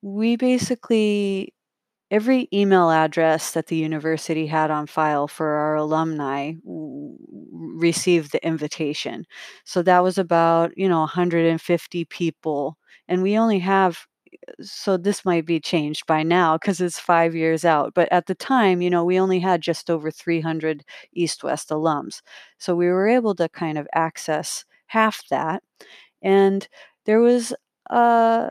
[0.02, 1.53] we basically
[2.14, 7.16] every email address that the university had on file for our alumni w-
[7.76, 9.26] received the invitation.
[9.64, 12.78] So that was about, you know, 150 people.
[13.08, 14.06] And we only have
[14.62, 17.94] so this might be changed by now because it's five years out.
[17.94, 22.20] But at the time, you know, we only had just over 300 East West alums.
[22.58, 25.62] So we were able to kind of access half that.
[26.22, 26.66] And
[27.06, 27.54] there was
[27.90, 28.50] uh,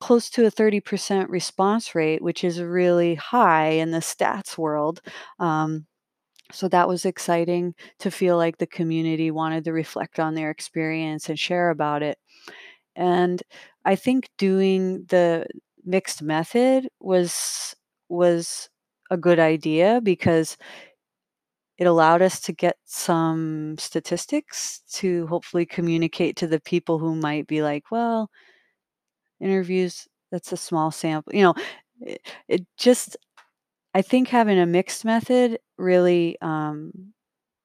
[0.00, 5.00] close to a 30% response rate, which is really high in the stats world.
[5.38, 5.86] Um,
[6.52, 11.28] so that was exciting to feel like the community wanted to reflect on their experience
[11.28, 12.18] and share about it.
[12.96, 13.42] And
[13.84, 15.46] I think doing the
[15.84, 17.74] mixed method was
[18.08, 18.68] was
[19.10, 20.56] a good idea because
[21.78, 27.46] it allowed us to get some statistics to hopefully communicate to the people who might
[27.46, 28.30] be like, well,
[29.40, 31.34] interviews, that's a small sample.
[31.34, 31.54] You know,
[32.00, 33.16] it, it just,
[33.94, 36.92] I think having a mixed method really um,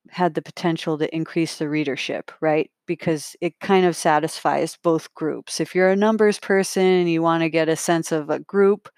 [0.09, 2.69] had the potential to increase the readership, right?
[2.87, 5.59] Because it kind of satisfies both groups.
[5.59, 8.89] If you're a numbers person and you want to get a sense of a group,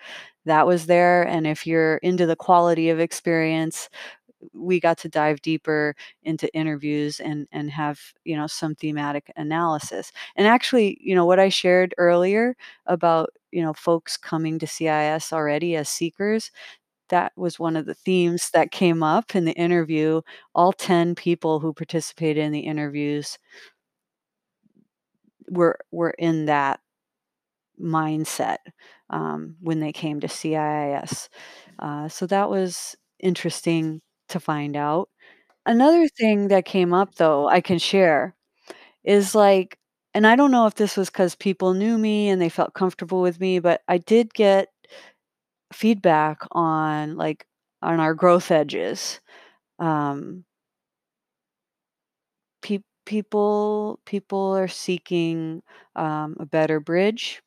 [0.45, 1.23] that was there.
[1.23, 3.89] And if you're into the quality of experience,
[4.53, 10.11] we got to dive deeper into interviews and and have you know some thematic analysis
[10.35, 15.33] and actually you know what i shared earlier about you know folks coming to CIIS
[15.33, 16.51] already as seekers
[17.09, 20.21] that was one of the themes that came up in the interview
[20.55, 23.37] all 10 people who participated in the interviews
[25.49, 26.79] were were in that
[27.81, 28.57] mindset
[29.09, 31.29] um, when they came to CIIS.
[31.79, 35.09] Uh, so that was interesting to find out.
[35.65, 38.35] Another thing that came up, though, I can share
[39.03, 39.79] is like,
[40.13, 43.21] and I don't know if this was because people knew me and they felt comfortable
[43.21, 44.69] with me, but I did get
[45.73, 47.45] feedback on like
[47.81, 49.19] on our growth edges.
[49.79, 50.45] Um,
[52.61, 55.61] pe- people people are seeking
[55.95, 57.41] um, a better bridge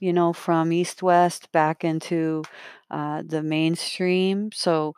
[0.00, 2.44] you know, from East West back into
[2.90, 4.50] uh, the mainstream.
[4.52, 4.94] So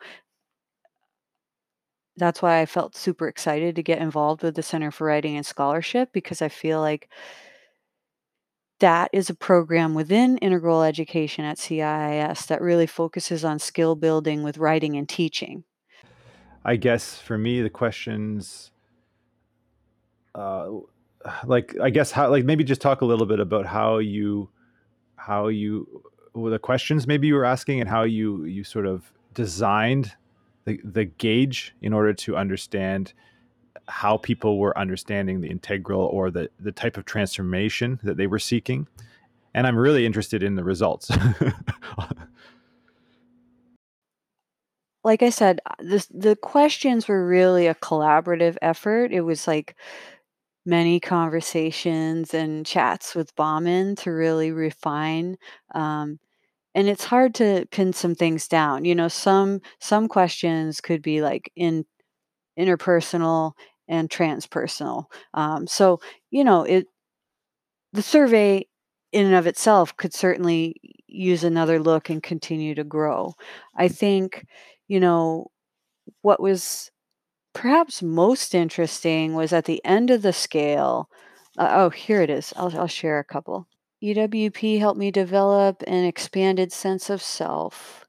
[2.19, 5.45] that's why I felt super excited to get involved with the Center for Writing and
[5.45, 7.09] Scholarship because I feel like
[8.79, 14.43] that is a program within integral education at CIIS that really focuses on skill building
[14.43, 15.63] with writing and teaching.
[16.63, 18.71] I guess for me, the questions,
[20.35, 20.69] uh,
[21.45, 24.49] like I guess how, like maybe just talk a little bit about how you,
[25.15, 26.03] how you,
[26.33, 30.15] well, the questions maybe you were asking and how you you sort of designed
[30.69, 33.13] the the gauge in order to understand
[33.87, 38.37] how people were understanding the integral or the the type of transformation that they were
[38.39, 38.87] seeking.
[39.55, 41.09] And I'm really interested in the results.
[45.03, 49.11] like I said, uh, the the questions were really a collaborative effort.
[49.11, 49.75] It was like
[50.67, 55.37] many conversations and chats with Bahman to really refine.
[55.73, 56.19] Um,
[56.75, 58.85] and it's hard to pin some things down.
[58.85, 61.85] You know, some some questions could be like in
[62.59, 63.53] interpersonal
[63.87, 65.05] and transpersonal.
[65.33, 65.99] Um, so
[66.31, 66.87] you know, it
[67.93, 68.65] the survey
[69.11, 70.75] in and of itself could certainly
[71.07, 73.33] use another look and continue to grow.
[73.75, 74.45] I think,
[74.87, 75.47] you know,
[76.21, 76.91] what was
[77.53, 81.09] perhaps most interesting was at the end of the scale.
[81.57, 82.53] Uh, oh, here it is.
[82.57, 83.67] I'll, I'll share a couple.
[84.01, 88.05] EWP helped me develop an expanded sense of self.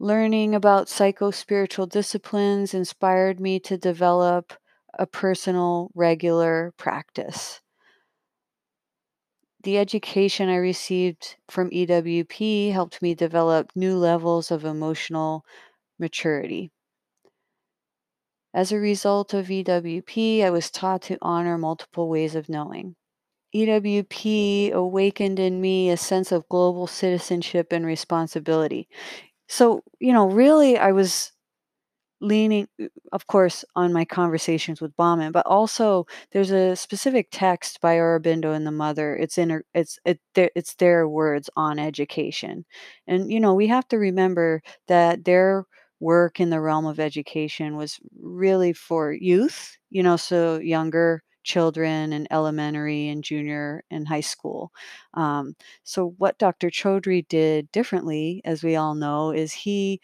[0.00, 4.52] Learning about psycho spiritual disciplines inspired me to develop
[4.98, 7.60] a personal, regular practice.
[9.62, 15.44] The education I received from EWP helped me develop new levels of emotional
[16.00, 16.72] maturity.
[18.52, 22.96] As a result of EWP, I was taught to honor multiple ways of knowing.
[23.52, 28.88] EWP awakened in me a sense of global citizenship and responsibility.
[29.48, 31.32] So, you know, really, I was
[32.20, 37.80] leaning, uh, of course, on my conversations with Bahman, but also there's a specific text
[37.80, 39.16] by Aurobindo and the mother.
[39.16, 42.64] It's in it's it, it's their words on education,
[43.06, 45.64] and you know we have to remember that their
[46.00, 49.76] work in the realm of education was really for youth.
[49.90, 54.72] You know, so younger children in elementary and junior and high school.
[55.14, 56.68] Um, so what Dr.
[56.70, 60.00] Chaudhuri did differently, as we all know, is he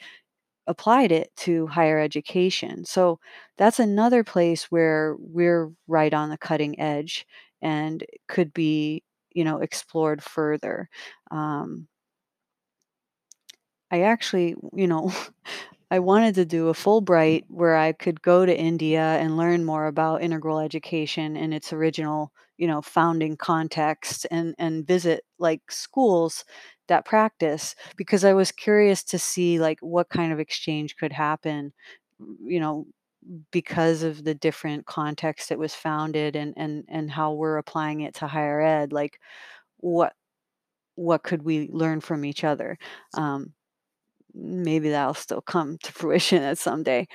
[0.67, 2.85] applied it to higher education.
[2.85, 3.21] So
[3.57, 7.27] that's another place where we're right on the cutting edge
[7.63, 10.89] and could be, you know, explored further.
[11.31, 11.89] Um,
[13.91, 15.13] I actually, you know,
[15.91, 19.87] I wanted to do a Fulbright where I could go to India and learn more
[19.87, 26.45] about integral education in its original, you know, founding context and and visit like schools
[26.89, 31.73] that practice because I was curious to see like what kind of exchange could happen,
[32.45, 32.87] you know,
[33.51, 38.15] because of the different context it was founded and and and how we're applying it
[38.17, 39.19] to higher ed, like
[39.79, 40.15] what
[40.97, 42.79] what could we learn from each other?
[43.15, 43.55] Um,
[44.39, 47.07] maybe that'll still come to fruition at someday.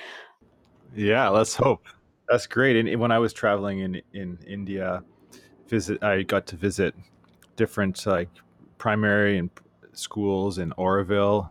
[0.94, 1.86] Yeah, let's hope.
[2.28, 2.76] That's great.
[2.76, 5.02] And when I was traveling in in India,
[5.68, 6.94] visit I got to visit
[7.56, 8.28] different like
[8.78, 9.50] primary and
[9.92, 11.50] schools in Auroville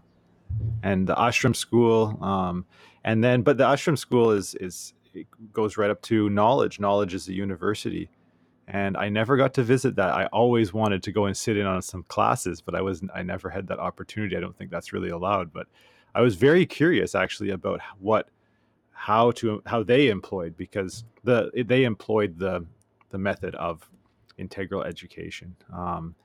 [0.84, 2.18] and the ashram school.
[2.24, 2.66] Um,
[3.04, 4.94] and then, but the ashram school is is
[5.52, 6.80] goes right up to knowledge.
[6.80, 8.10] Knowledge is a university,
[8.68, 10.10] and I never got to visit that.
[10.10, 13.22] I always wanted to go and sit in on some classes, but I was I
[13.24, 14.38] never had that opportunity.
[14.38, 15.52] I don't think that's really allowed.
[15.52, 15.68] But
[16.16, 18.30] I was very curious actually about what
[18.92, 22.66] how to how they employed because the they employed the
[23.10, 23.90] the method of
[24.38, 25.56] integral education.
[25.74, 26.16] Um,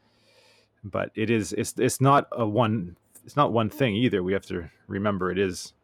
[0.84, 4.22] but it is it's it's not a one it's not one thing either.
[4.22, 5.74] We have to remember it is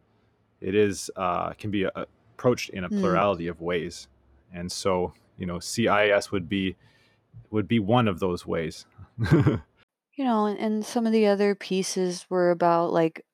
[0.60, 3.00] it is uh, can be uh, approached in a Mm.
[3.00, 4.08] plurality of ways,
[4.52, 6.76] and so you know CIIS would be
[7.50, 8.86] would be one of those ways.
[10.16, 13.24] You know, and, some of the other pieces were about like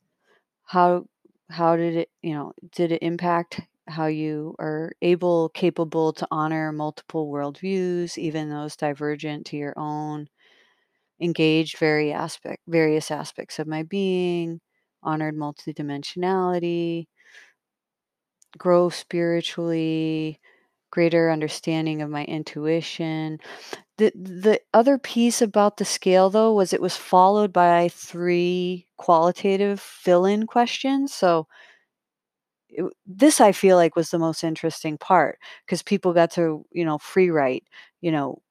[0.64, 1.06] how
[1.50, 6.72] how did it, you know, did it impact how you are able, capable to honor
[6.72, 10.28] multiple worldviews, even those divergent to your own,
[11.20, 14.60] engaged very aspect various aspects of my being,
[15.02, 17.06] honored multidimensionality,
[18.58, 20.39] grow spiritually,
[20.90, 23.38] greater understanding of my intuition.
[23.98, 29.80] The the other piece about the scale though was it was followed by 3 qualitative
[29.80, 31.14] fill-in questions.
[31.14, 31.48] So
[32.68, 36.84] it, this I feel like was the most interesting part because people got to, you
[36.84, 37.64] know, free write,
[38.00, 38.42] you know,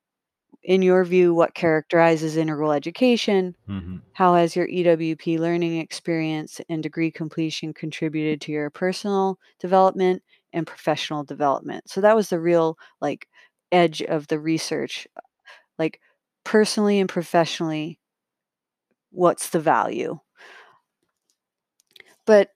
[0.63, 3.55] in your view, what characterizes integral education?
[3.67, 4.01] Mhm.
[4.13, 10.23] How has your EWP learning experience and degree completion contributed to your personal development
[10.53, 11.89] and professional development?
[11.89, 13.27] So that was the real like
[13.71, 15.07] edge of the research.
[15.17, 15.21] Uh,
[15.79, 15.99] like
[16.45, 17.99] personally and professionally,
[19.11, 20.19] what's the value?
[22.25, 22.51] But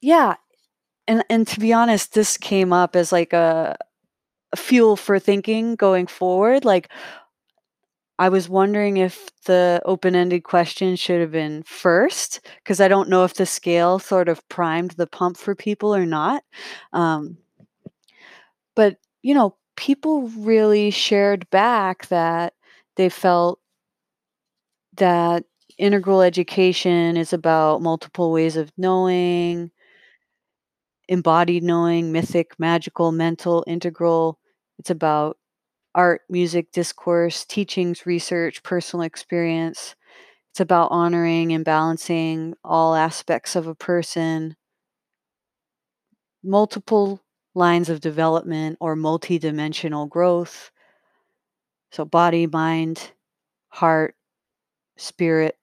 [0.00, 0.34] yeah,
[1.08, 3.76] and and to be honest, this came up as like a,
[4.52, 6.64] a fuel for thinking going forward.
[6.64, 6.90] Like
[8.18, 13.24] I was wondering if the open-ended question should have been first, because I don't know
[13.24, 16.44] if the scale sort of primed the pump for people or not.
[16.92, 17.38] Um,
[18.76, 22.54] but you know, people really shared back that
[22.96, 23.58] they felt
[24.96, 25.44] that
[25.76, 29.72] integral education is about multiple ways of knowing,
[31.08, 34.38] embodied knowing, mythic, magical, mental, integral.
[34.78, 35.36] It's about
[35.94, 39.94] art, music, discourse, teachings, research, personal experience.
[40.52, 44.56] It's about honoring and balancing all aspects of a person,
[46.44, 47.20] multiple
[47.54, 50.70] lines of development or multidimensional growth.
[51.92, 53.12] So, body, mind,
[53.70, 54.16] heart,
[54.96, 55.58] spirit,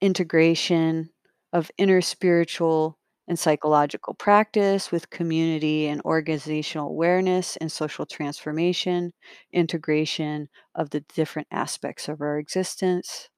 [0.00, 1.10] integration
[1.52, 2.98] of inner spiritual
[3.32, 9.14] and psychological practice with community and organizational awareness and social transformation,
[9.52, 13.30] integration of the different aspects of our existence.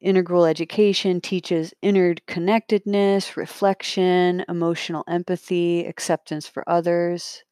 [0.00, 7.44] Integral education teaches interconnectedness, reflection, emotional empathy, acceptance for others.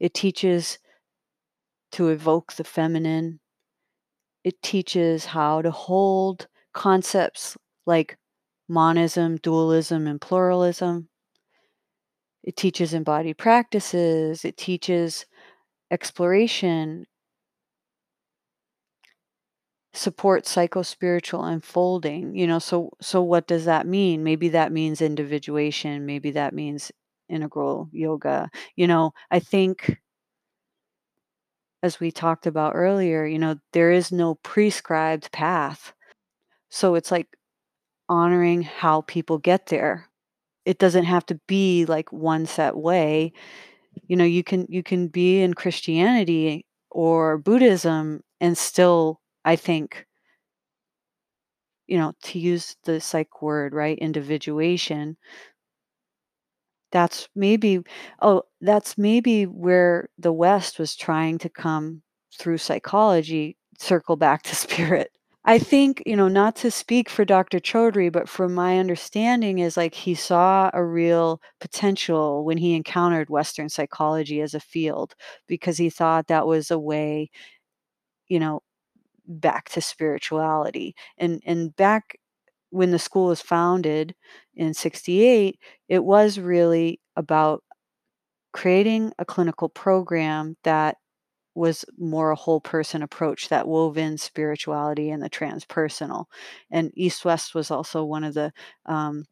[0.00, 0.78] It teaches
[1.92, 3.38] to evoke the feminine.
[4.44, 8.18] It teaches how to hold concepts like
[8.70, 11.10] monism, dualism, and pluralism.
[12.42, 14.44] It teaches embodied practices.
[14.44, 15.24] It teaches
[15.90, 17.06] exploration,
[19.92, 22.34] support psychospiritual unfolding.
[22.36, 24.22] You know, so so what does that mean?
[24.22, 26.06] Maybe that means individuation.
[26.06, 26.92] Maybe that means
[27.28, 28.50] integral yoga.
[28.76, 29.98] You know, I think
[31.82, 35.92] as we talked about earlier, you know, there is no prescribed path.
[36.70, 37.28] So it's like
[38.10, 40.10] honoring how people get there.
[40.66, 43.32] It doesn't have to be like one set way.
[44.08, 50.06] You know, you can you can be in Christianity or Buddhism and still I think
[51.86, 53.98] you know, to use the psych word, right?
[53.98, 55.16] Individuation.
[56.92, 57.80] That's maybe
[58.20, 62.02] oh, that's maybe where the West was trying to come
[62.38, 65.12] through psychology, circle back to spirit.
[65.44, 67.60] I think, you know, not to speak for Dr.
[67.60, 73.30] Chaudhuri, but from my understanding is like he saw a real potential when he encountered
[73.30, 75.14] Western psychology as a field
[75.48, 77.30] because he thought that was a way,
[78.28, 78.62] you know,
[79.28, 80.94] back to spirituality.
[81.18, 82.18] And and back
[82.70, 84.14] when the school was founded
[84.56, 87.64] in 68, it was really about
[88.52, 90.96] creating a clinical program that
[91.54, 96.26] was more a whole person approach that wove in spirituality and the transpersonal.
[96.70, 98.52] And East West was also one of the
[98.86, 99.24] um,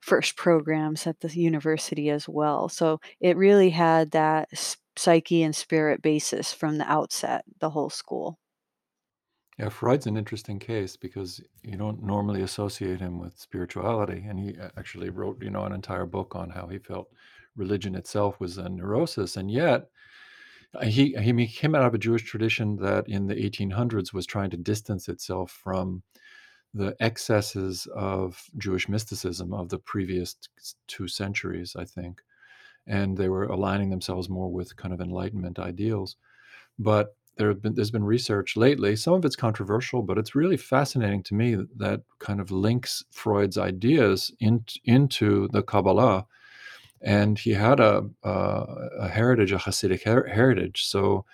[0.00, 2.68] first programs at the university as well.
[2.68, 4.48] So it really had that
[4.96, 8.38] psyche and spirit basis from the outset, the whole school.
[9.58, 14.56] Yeah, Freud's an interesting case because you don't normally associate him with spirituality, and he
[14.76, 17.08] actually wrote, you know, an entire book on how he felt
[17.56, 19.84] religion itself was a neurosis, and yet uh,
[20.74, 24.26] Uh, uh, he he came out of a Jewish tradition that in the 1800s was
[24.26, 26.02] trying to distance itself from
[26.74, 30.36] the excesses of Jewish mysticism of the previous
[30.86, 32.20] two centuries, I think,
[32.86, 36.16] and they were aligning themselves more with kind of Enlightenment ideals,
[36.78, 38.96] but there have been there's been research lately.
[38.96, 43.04] Some of it's controversial, but it's really fascinating to me that, that kind of links
[43.12, 46.26] Freud's ideas in, into the Kabbalah.
[47.00, 48.30] And he had a, a,
[49.00, 50.84] a heritage, a Hasidic her- heritage.
[50.84, 51.24] So,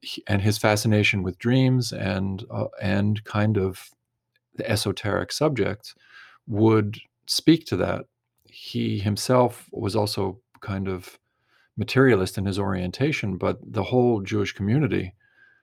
[0.00, 3.90] he, and his fascination with dreams and uh, and kind of
[4.56, 5.94] the esoteric subjects
[6.46, 8.06] would speak to that.
[8.44, 11.18] He himself was also kind of
[11.76, 15.14] materialist in his orientation, but the whole Jewish community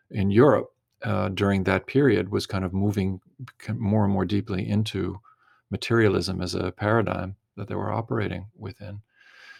[0.10, 0.70] in Europe
[1.04, 3.20] uh, during that period was kind of moving
[3.74, 5.20] more and more deeply into
[5.70, 9.02] materialism as a paradigm that they were operating within.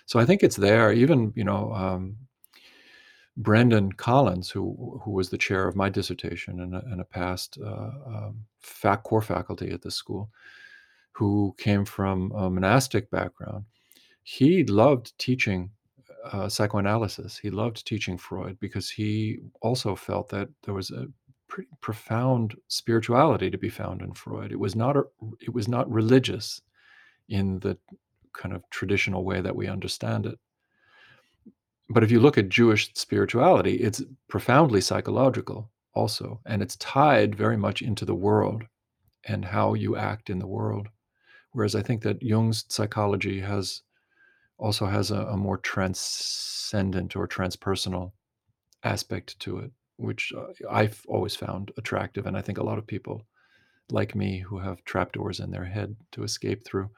[0.06, 0.92] So I think it's there.
[0.94, 2.18] Even you know, um,
[3.38, 7.58] Brendan Collins, who who was the chair of my dissertation and a, and a past
[7.64, 10.30] uh, um, fac, core faculty at this school,
[11.12, 13.66] who came from a monastic background,
[14.24, 15.70] he loved teaching
[16.32, 17.38] uh, psychoanalysis.
[17.38, 21.08] He loved teaching Freud because he also felt that there was a
[21.48, 24.52] pretty profound spirituality to be found in Freud.
[24.52, 25.04] It was not a,
[25.42, 26.62] it was not religious
[27.30, 27.78] in the
[28.38, 30.40] kind of traditional way that we understand it.
[31.90, 37.58] But if you look at Jewish spirituality, it's profoundly psychological also, and it's tied very
[37.58, 38.64] much into the world
[39.26, 40.88] and how you act in the world.
[41.52, 43.82] Whereas I think that Jung's psychology has
[44.58, 48.12] also has a, a more transcendent or transpersonal
[48.84, 52.26] aspect to it, which uh, I've always found attractive.
[52.26, 53.22] And I think a lot of people
[53.92, 56.90] like me who have trapdoors in their head to escape through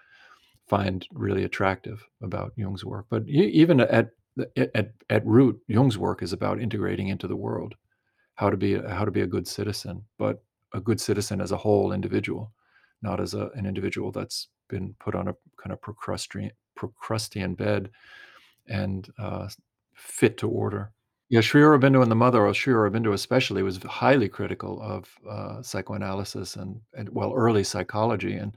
[0.68, 3.05] find really attractive about Jung's work.
[3.09, 4.11] But even at
[4.55, 7.76] at at root, Jung's work is about integrating into the world,
[8.36, 10.43] how to be how to be a good citizen, but
[10.74, 12.51] a good citizen as a whole individual,
[13.01, 17.89] not as a, an individual that's been put on a kind of Procrustean, Procrustean bed
[18.68, 19.47] and uh,
[19.95, 20.91] fit to order.
[21.30, 25.61] Yeah, Sri Aurobindo and the mother, or Sri Aurobindo especially, was highly critical of uh,
[25.61, 28.36] psychoanalysis and, and, well, early psychology.
[28.36, 28.55] And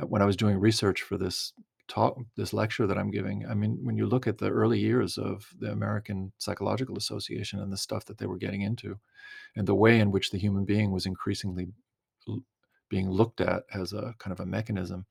[0.00, 1.52] uh, when I was doing research for this
[1.88, 5.18] talk, this lecture that I'm giving, I mean, when you look at the early years
[5.18, 8.96] of the American Psychological Association and the stuff that they were getting into,
[9.56, 11.66] and the way in which the human being was increasingly
[12.88, 15.06] being looked at as a kind of a mechanism,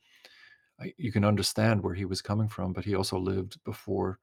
[0.97, 2.71] you can understand where he was coming from.
[2.71, 4.19] But he also lived before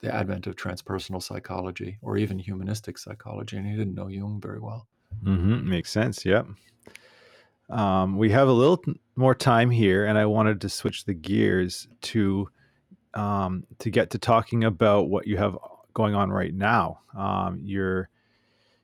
[0.00, 4.60] the advent of transpersonal psychology or even humanistic psychology, and he didn't know Jung very
[4.60, 4.86] well.
[5.24, 5.68] Mm-hmm.
[5.68, 6.24] Makes sense.
[6.24, 6.46] Yep.
[7.68, 8.82] Um, we have a little
[9.16, 12.48] more time here, and I wanted to switch the gears to
[13.14, 15.56] um, to get to talking about what you have
[15.94, 17.00] going on right now.
[17.16, 18.08] Um, you're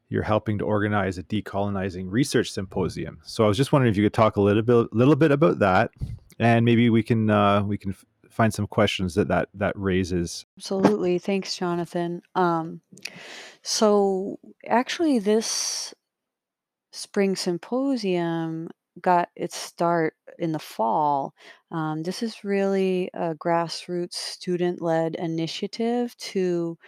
[0.08, 3.18] you're helping to organize a decolonizing research symposium.
[3.24, 5.58] So I was just wondering if you could talk a little bit little bit about
[5.58, 5.90] that,
[6.38, 7.94] and maybe we can uh, we can
[8.36, 10.44] find some questions that that that raises.
[10.58, 12.22] Absolutely, thanks, Jonathan.
[12.34, 12.82] Um,
[13.62, 15.94] so actually, this
[16.92, 18.68] spring symposium
[19.00, 21.34] got its start in the fall.
[21.70, 26.78] Um, this is really a grassroots student led initiative to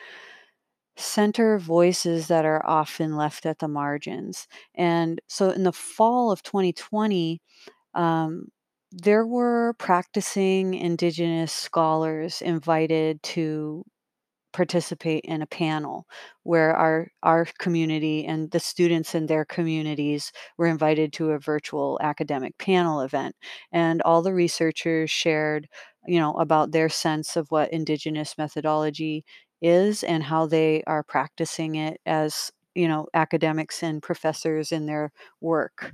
[0.96, 4.49] center voices that are often left at the margins.
[4.74, 7.40] And so in the fall of 2020,
[7.94, 8.49] um,
[8.93, 13.84] there were practicing Indigenous scholars invited to
[14.53, 16.07] participate in a panel
[16.45, 21.99] where our our community and the students in their communities were invited to a virtual
[22.03, 23.36] academic panel event
[23.72, 25.68] and all the researchers shared
[26.07, 29.24] you know about their sense of what indigenous methodology
[29.62, 35.11] is and how they are practicing it as you know, academics and professors in their
[35.41, 35.93] work.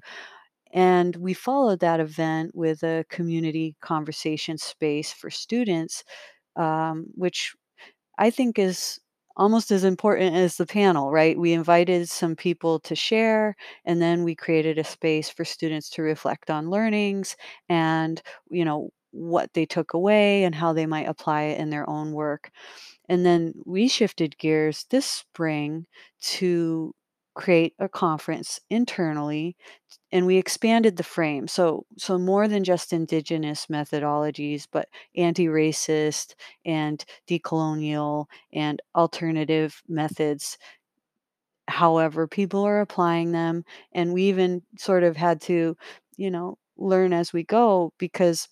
[0.74, 6.04] And we followed that event with a community conversation space for students,
[6.56, 7.54] um, which
[8.18, 9.00] I think is
[9.36, 11.38] almost as important as the panel, right?
[11.38, 16.02] We invited some people to share, and then we created a space for students to
[16.02, 17.36] reflect on learnings
[17.68, 21.88] and, you know, what they took away and how they might apply it in their
[21.88, 22.50] own work.
[23.08, 25.86] And then we shifted gears this spring
[26.22, 26.94] to
[27.34, 29.56] create a conference internally
[30.12, 31.48] and we expanded the frame.
[31.48, 40.58] So so more than just indigenous methodologies but anti-racist and decolonial and alternative methods
[41.68, 43.64] however people are applying them.
[43.92, 45.76] And we even sort of had to
[46.16, 48.48] you know learn as we go because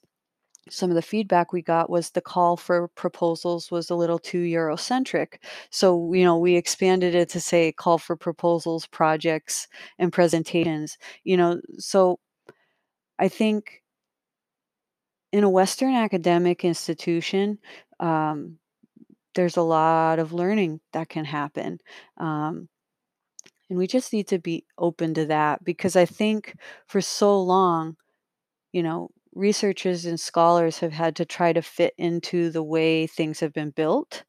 [0.70, 4.42] some of the feedback we got was the call for proposals was a little too
[4.42, 5.38] Eurocentric.
[5.70, 9.66] So, you know, we expanded it to say call for proposals, projects,
[9.98, 10.98] and presentations.
[11.24, 12.20] You know, so
[13.18, 13.82] I think
[15.32, 17.58] in a Western academic institution,
[18.00, 18.58] um,
[19.34, 21.78] there's a lot of learning that can happen.
[22.18, 22.68] Um,
[23.70, 26.54] and we just need to be open to that because I think
[26.86, 27.96] for so long,
[28.72, 33.40] you know, researchers and scholars have had to try to fit into the way things
[33.40, 34.24] have been built.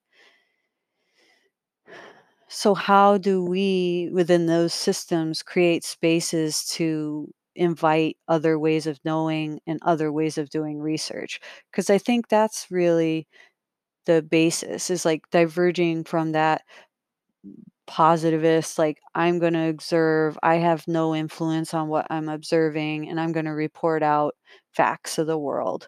[2.48, 9.60] So, how do we, within those systems, create spaces to invite other ways of knowing
[9.68, 11.40] and other ways of doing research?
[11.72, 13.28] Because I think that's really
[14.06, 16.64] the basis is like diverging from that
[17.88, 23.20] positivist, like, I'm going to observe, I have no influence on what I'm observing, and
[23.20, 24.36] I'm going to report out
[24.76, 25.88] facts of the world.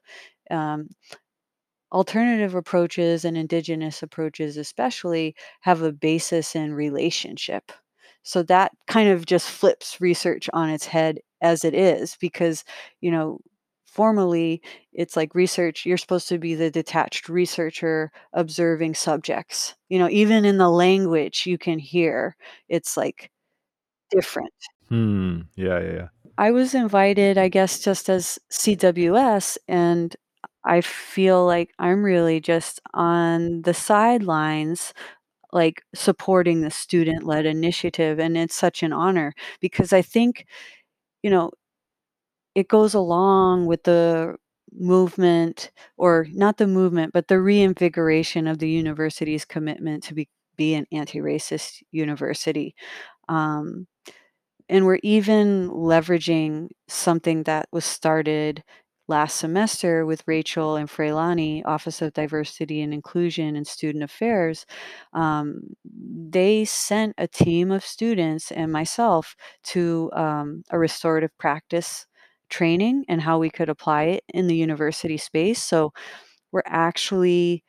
[0.51, 0.89] Um,
[1.91, 7.71] alternative approaches and indigenous approaches, especially, have a basis in relationship.
[8.23, 12.63] So that kind of just flips research on its head as it is, because,
[13.01, 13.39] you know,
[13.85, 14.61] formally
[14.91, 20.43] it's like research you're supposed to be the detached researcher observing subjects you know even
[20.43, 22.35] in the language you can hear
[22.67, 23.31] it's like
[24.11, 24.53] different
[24.89, 25.41] Hmm.
[25.55, 26.07] Yeah, yeah, yeah.
[26.37, 30.15] I was invited i guess just as cws and
[30.65, 34.93] i feel like i'm really just on the sidelines
[35.53, 40.45] like supporting the student led initiative and it's such an honor because i think
[41.23, 41.51] you know
[42.55, 44.35] it goes along with the
[44.77, 50.27] movement or not the movement, but the reinvigoration of the university's commitment to be,
[50.57, 52.75] be an anti-racist university.
[53.29, 53.87] Um,
[54.69, 58.63] and we're even leveraging something that was started
[59.07, 64.65] last semester with Rachel and Freilani, Office of Diversity and Inclusion and Student Affairs.
[65.13, 69.35] Um, they sent a team of students and myself
[69.65, 72.07] to um, a restorative practice
[72.49, 75.61] training and how we could apply it in the university space.
[75.61, 75.93] So
[76.51, 77.63] we're actually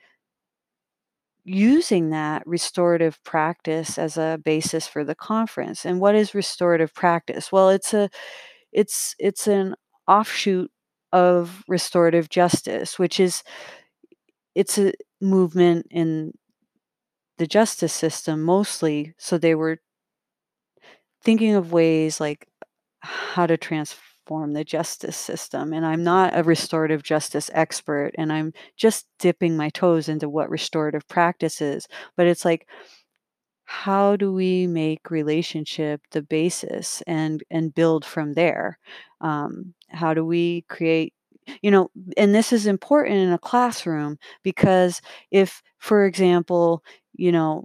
[1.47, 5.87] using that restorative practice as a basis for the conference.
[5.87, 7.53] And what is restorative practice?
[7.53, 8.11] Well, it's a
[8.73, 9.77] it's it's an
[10.09, 10.71] offshoot
[11.13, 13.43] of restorative justice, which is
[14.55, 16.33] it's a movement in
[17.39, 19.15] the justice system mostly.
[19.19, 19.79] So they were
[21.23, 22.47] thinking of ways like
[23.01, 24.03] how to transform
[24.55, 25.72] the justice system.
[25.72, 30.51] And I'm not a restorative justice expert, and I'm just dipping my toes into what
[30.51, 31.87] restorative practice is.
[32.16, 32.66] But it's like,
[33.64, 38.79] how do we make relationship the basis and and build from there?
[39.20, 41.14] Um, how do we create
[41.62, 45.01] you know and this is important in a classroom because
[45.31, 46.83] if for example
[47.14, 47.64] you know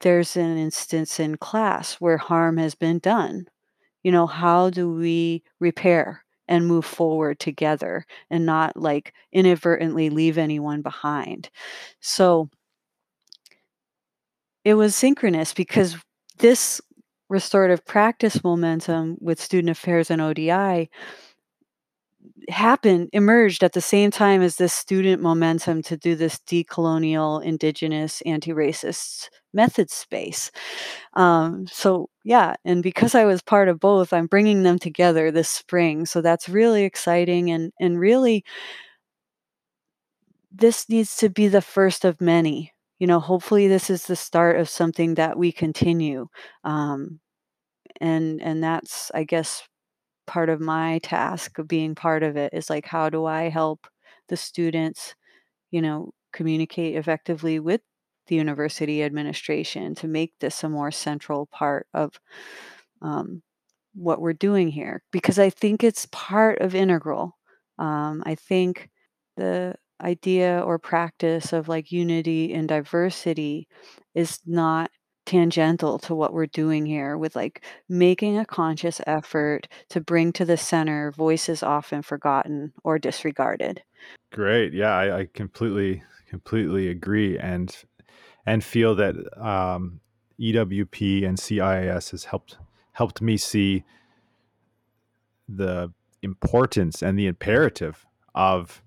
[0.00, 3.46] there's an instance in class where harm has been done
[4.04, 10.38] you know, how do we repair and move forward together and not like inadvertently leave
[10.38, 11.50] anyone behind?
[12.00, 12.50] So
[14.64, 15.96] it was synchronous because
[16.38, 16.80] this
[17.28, 20.88] restorative practice momentum with student affairs and ODI
[22.48, 28.20] happened emerged at the same time as this student momentum to do this decolonial indigenous
[28.22, 30.50] anti-racist method space.
[31.14, 35.48] Um, so yeah and because i was part of both i'm bringing them together this
[35.48, 38.44] spring so that's really exciting and and really
[40.52, 42.72] this needs to be the first of many.
[42.98, 46.28] You know hopefully this is the start of something that we continue
[46.62, 47.20] um,
[48.00, 49.62] and and that's i guess
[50.26, 53.86] part of my task of being part of it is like how do I help
[54.28, 55.14] the students,
[55.70, 57.82] you know, communicate effectively with
[58.28, 62.20] the university administration to make this a more central part of
[63.02, 63.42] um,
[63.94, 67.38] what we're doing here because I think it's part of integral.
[67.78, 68.90] Um, I think
[69.36, 73.68] the idea or practice of like unity and diversity
[74.14, 74.90] is not
[75.26, 80.44] tangential to what we're doing here with like making a conscious effort to bring to
[80.44, 83.82] the center voices often forgotten or disregarded.
[84.32, 84.72] Great.
[84.72, 87.76] Yeah, I, I completely completely agree and
[88.46, 90.00] and feel that um,
[90.40, 92.58] EWP and CIIS has helped
[92.92, 93.84] helped me see
[95.48, 98.82] the importance and the imperative of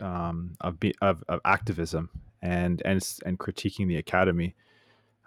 [0.00, 2.10] um, of, be, of, of activism
[2.42, 4.54] and and and critiquing the academy.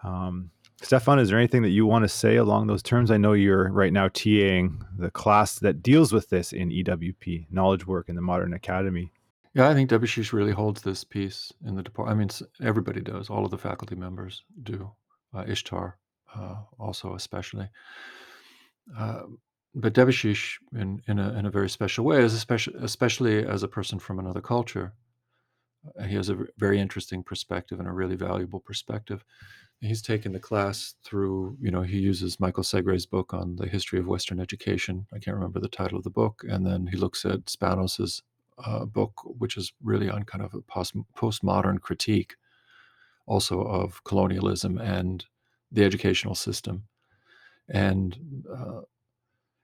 [0.03, 3.11] Um, Stefan, is there anything that you want to say along those terms?
[3.11, 7.85] I know you're right now TAing the class that deals with this in EWP, knowledge
[7.85, 9.11] work in the modern academy.
[9.53, 12.15] Yeah, I think Debashish really holds this piece in the department.
[12.15, 13.29] I mean, everybody does.
[13.29, 14.91] All of the faculty members do.
[15.33, 15.97] Uh, Ishtar,
[16.35, 17.69] uh, also especially.
[18.97, 19.23] Uh,
[19.75, 23.67] but Debashish, in in a, in a very special way, is especially especially as a
[23.67, 24.93] person from another culture,
[25.99, 29.23] uh, he has a very interesting perspective and a really valuable perspective.
[29.81, 33.97] He's taken the class through, you know, he uses Michael Segre's book on the history
[33.99, 35.07] of Western education.
[35.11, 38.21] I can't remember the title of the book, and then he looks at Spanos's
[38.63, 42.35] uh, book, which is really on kind of a post postmodern critique,
[43.25, 45.25] also of colonialism and
[45.71, 46.83] the educational system,
[47.69, 48.19] and
[48.55, 48.81] uh,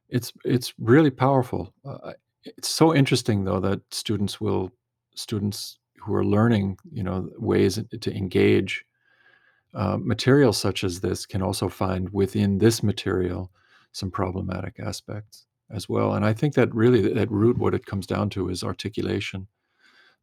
[0.09, 1.73] it's it's really powerful.
[1.85, 2.13] Uh,
[2.43, 4.71] it's so interesting though that students will
[5.15, 8.86] students who are learning, you know, ways to engage
[9.73, 13.51] uh, material such as this can also find within this material
[13.91, 16.13] some problematic aspects as well.
[16.13, 19.47] And I think that really at root what it comes down to is articulation.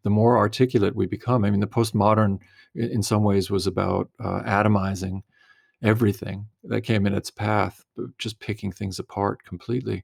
[0.03, 2.38] The more articulate we become, I mean, the postmodern
[2.74, 5.22] in some ways was about uh, atomizing
[5.82, 7.84] everything that came in its path,
[8.18, 10.03] just picking things apart completely.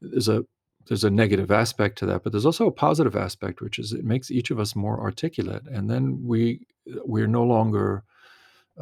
[0.00, 0.44] There's a
[0.86, 4.04] there's a negative aspect to that, but there's also a positive aspect, which is it
[4.04, 6.66] makes each of us more articulate, and then we
[7.04, 8.02] we're no longer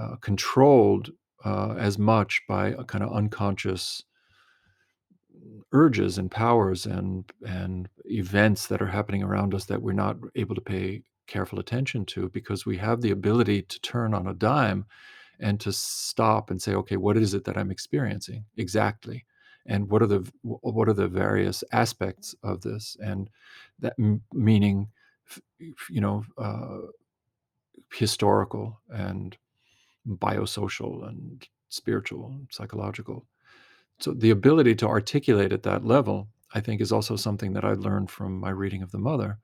[0.00, 1.10] uh, controlled
[1.44, 4.02] uh, as much by a kind of unconscious
[5.72, 10.54] urges and powers and and events that are happening around us that we're not able
[10.54, 14.86] to pay careful attention to because we have the ability to turn on a dime
[15.40, 18.44] and to stop and say okay what is it that i'm experiencing?
[18.56, 19.24] Exactly.
[19.66, 22.96] And what are the what are the various aspects of this?
[23.00, 23.28] And
[23.80, 24.88] that m- meaning
[25.90, 26.78] you know uh,
[27.94, 29.36] historical and
[30.06, 33.26] biosocial and spiritual and psychological.
[34.00, 37.72] So the ability to articulate at that level i think is also something that i
[37.74, 39.38] learned from my reading of the mother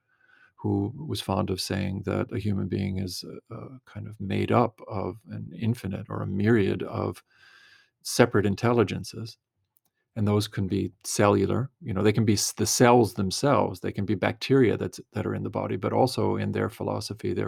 [0.64, 4.50] who was fond of saying that a human being is a, a kind of made
[4.50, 7.22] up of an infinite or a myriad of
[8.02, 9.36] separate intelligences.
[10.16, 13.80] And those can be cellular you know they can be the cells themselves.
[13.80, 17.34] They can be bacteria that's that are in the body but also in their philosophy
[17.34, 17.44] they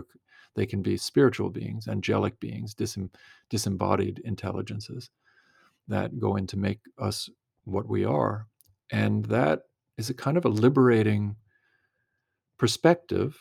[0.57, 3.09] they can be spiritual beings angelic beings disem,
[3.51, 5.11] disembodied intelligences
[5.89, 7.31] that go in to make us
[7.65, 8.47] what we are
[8.93, 9.63] and that
[9.99, 11.37] is a kind of a liberating
[12.59, 13.39] perspective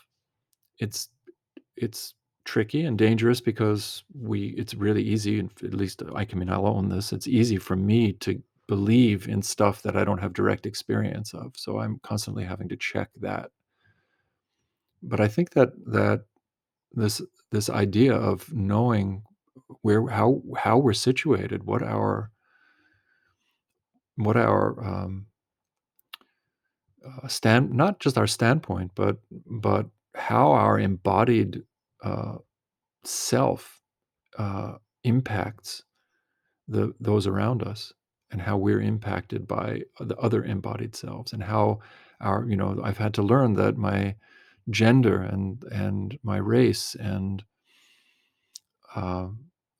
[0.78, 1.08] it's
[1.76, 2.14] it's
[2.44, 6.66] tricky and dangerous because we it's really easy and at least i can mean i'll
[6.66, 10.66] own this it's easy for me to believe in stuff that I don't have direct
[10.66, 11.52] experience of.
[11.56, 13.50] So I'm constantly having to check that.
[15.02, 16.24] But I think that that
[16.96, 17.22] this
[17.52, 19.22] this idea of knowing
[19.82, 22.30] where how how we're situated, what our
[24.16, 25.26] what our um,
[27.06, 31.62] uh, stand not just our standpoint, but but how our embodied
[32.02, 32.36] uh,
[33.04, 33.80] self
[34.38, 34.74] uh,
[35.04, 35.82] impacts
[36.68, 37.92] the those around us
[38.30, 41.78] and how we're impacted by the other embodied selves and how
[42.20, 44.14] our you know i've had to learn that my
[44.70, 47.44] gender and and my race and
[48.94, 49.28] uh,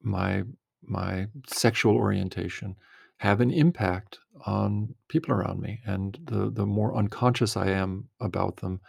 [0.03, 0.43] my
[0.83, 2.77] my sexual orientation
[3.19, 5.81] have an impact on people around me.
[5.87, 8.81] And the the more unconscious i am about them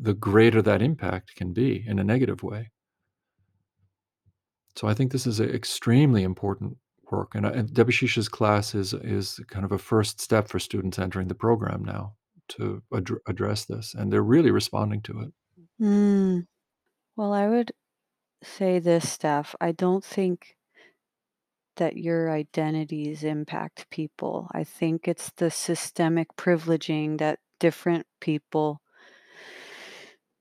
[0.00, 2.70] the greater that impact can be in a negative way.
[4.76, 6.76] So i think this is an extremely important
[7.10, 7.34] work.
[7.34, 11.28] And, uh, and Debashish's class is is kind of a first step for students entering
[11.28, 12.14] the program now
[12.48, 15.32] to ad- address this, and they're really responding to it.
[15.80, 16.46] Mm.
[17.16, 17.72] Well, I would
[18.42, 19.54] say this, Steph.
[19.60, 20.56] I don't think
[21.76, 24.48] that your identities impact people.
[24.52, 28.80] I think it's the systemic privileging that different people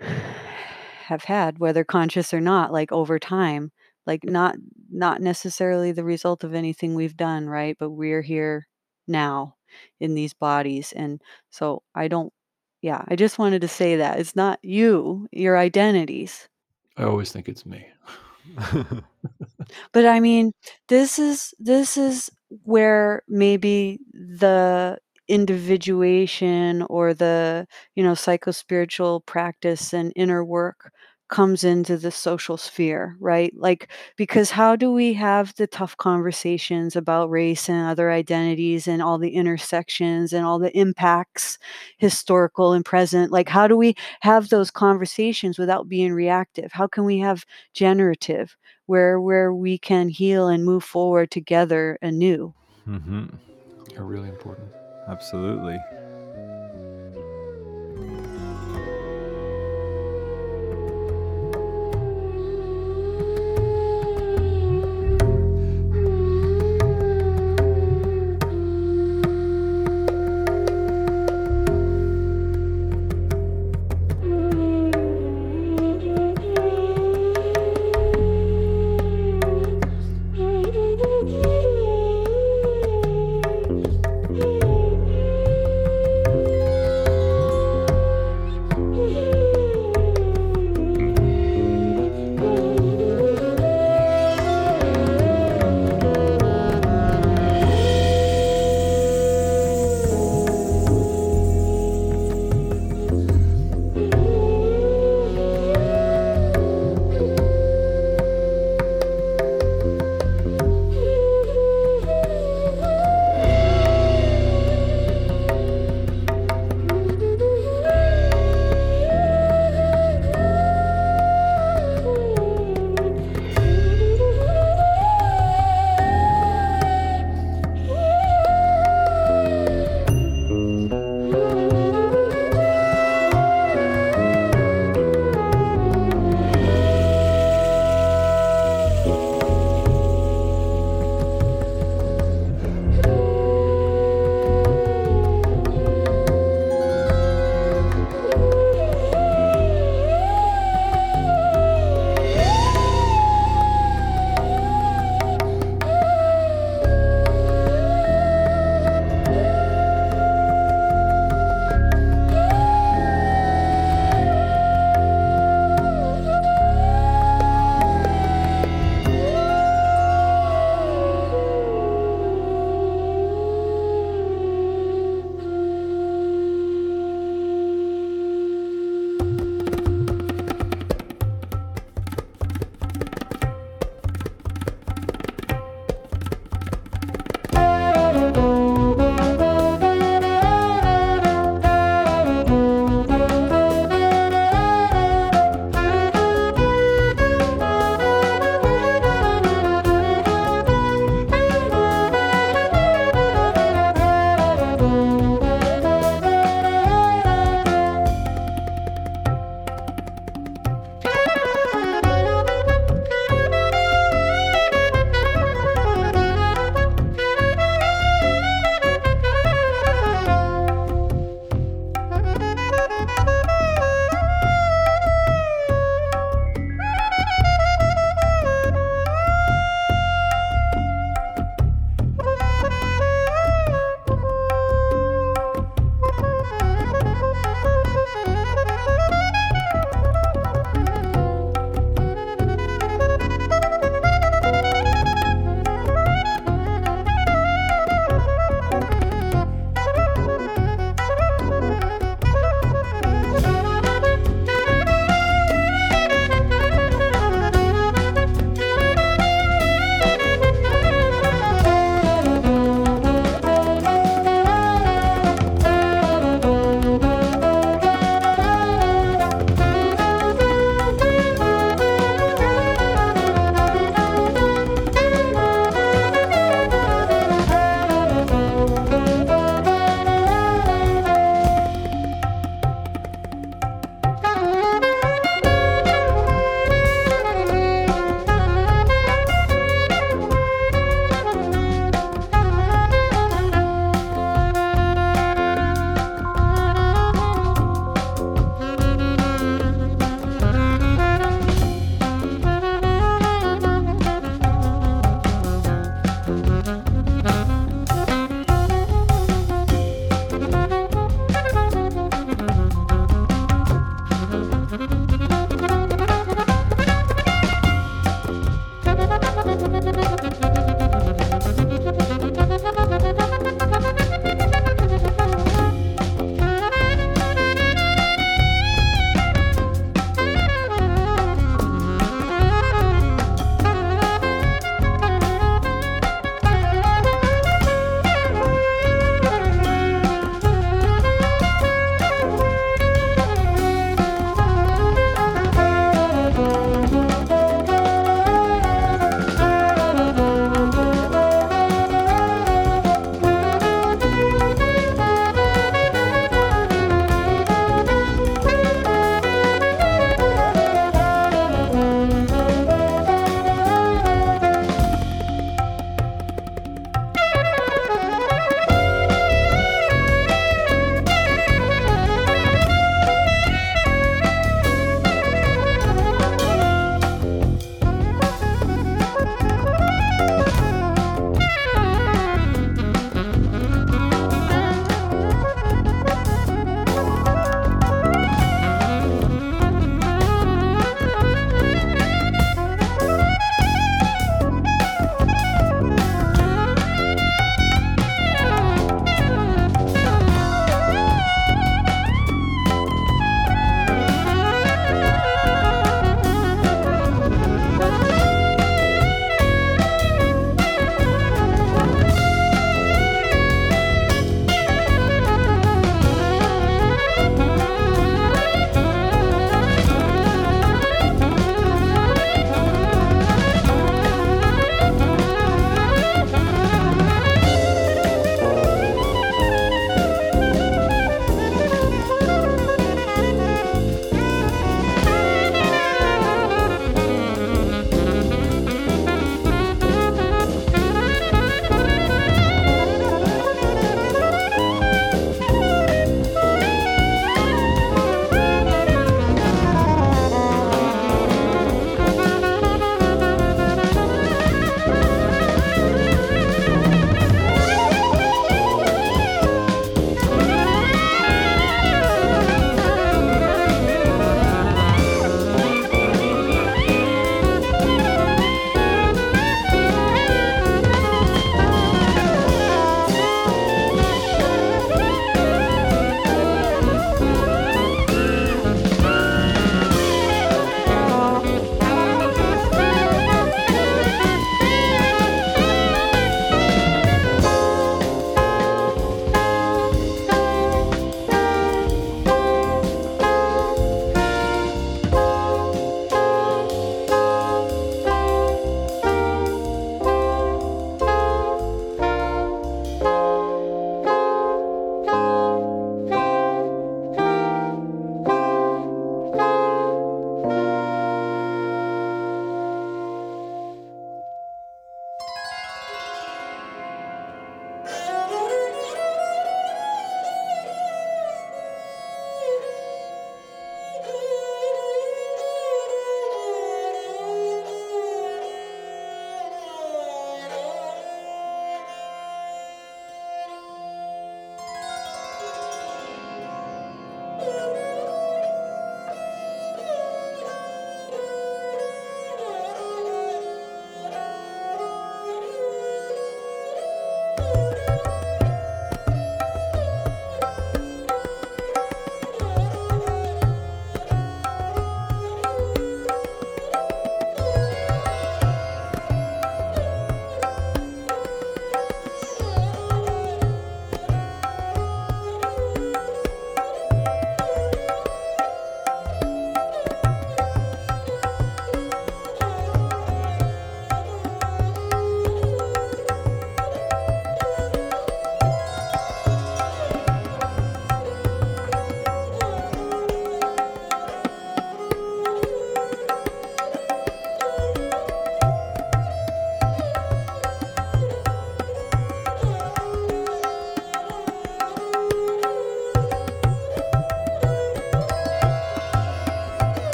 [0.00, 3.72] have had, whether conscious or not, like over time,
[4.06, 4.56] like not
[4.90, 7.76] not necessarily the result of anything we've done, right?
[7.78, 8.66] But we're here
[9.06, 9.56] now
[10.00, 10.92] in these bodies.
[10.92, 12.32] And so I don't
[12.82, 14.18] yeah, I just wanted to say that.
[14.18, 16.48] It's not you, your identities.
[16.96, 17.86] I always think it's me.
[19.92, 20.52] But I mean,
[20.88, 22.30] this is this is
[22.64, 24.98] where maybe the
[25.28, 30.92] individuation or the, you know, psychospiritual practice and inner work
[31.30, 33.52] comes into the social sphere, right?
[33.56, 39.00] Like because how do we have the tough conversations about race and other identities and
[39.00, 41.58] all the intersections and all the impacts
[41.98, 43.32] historical and present?
[43.32, 46.72] Like how do we have those conversations without being reactive?
[46.72, 48.56] How can we have generative
[48.86, 52.52] where where we can heal and move forward together anew?
[52.86, 53.26] mm-hmm.
[53.96, 54.68] Are really important.
[55.08, 55.78] Absolutely.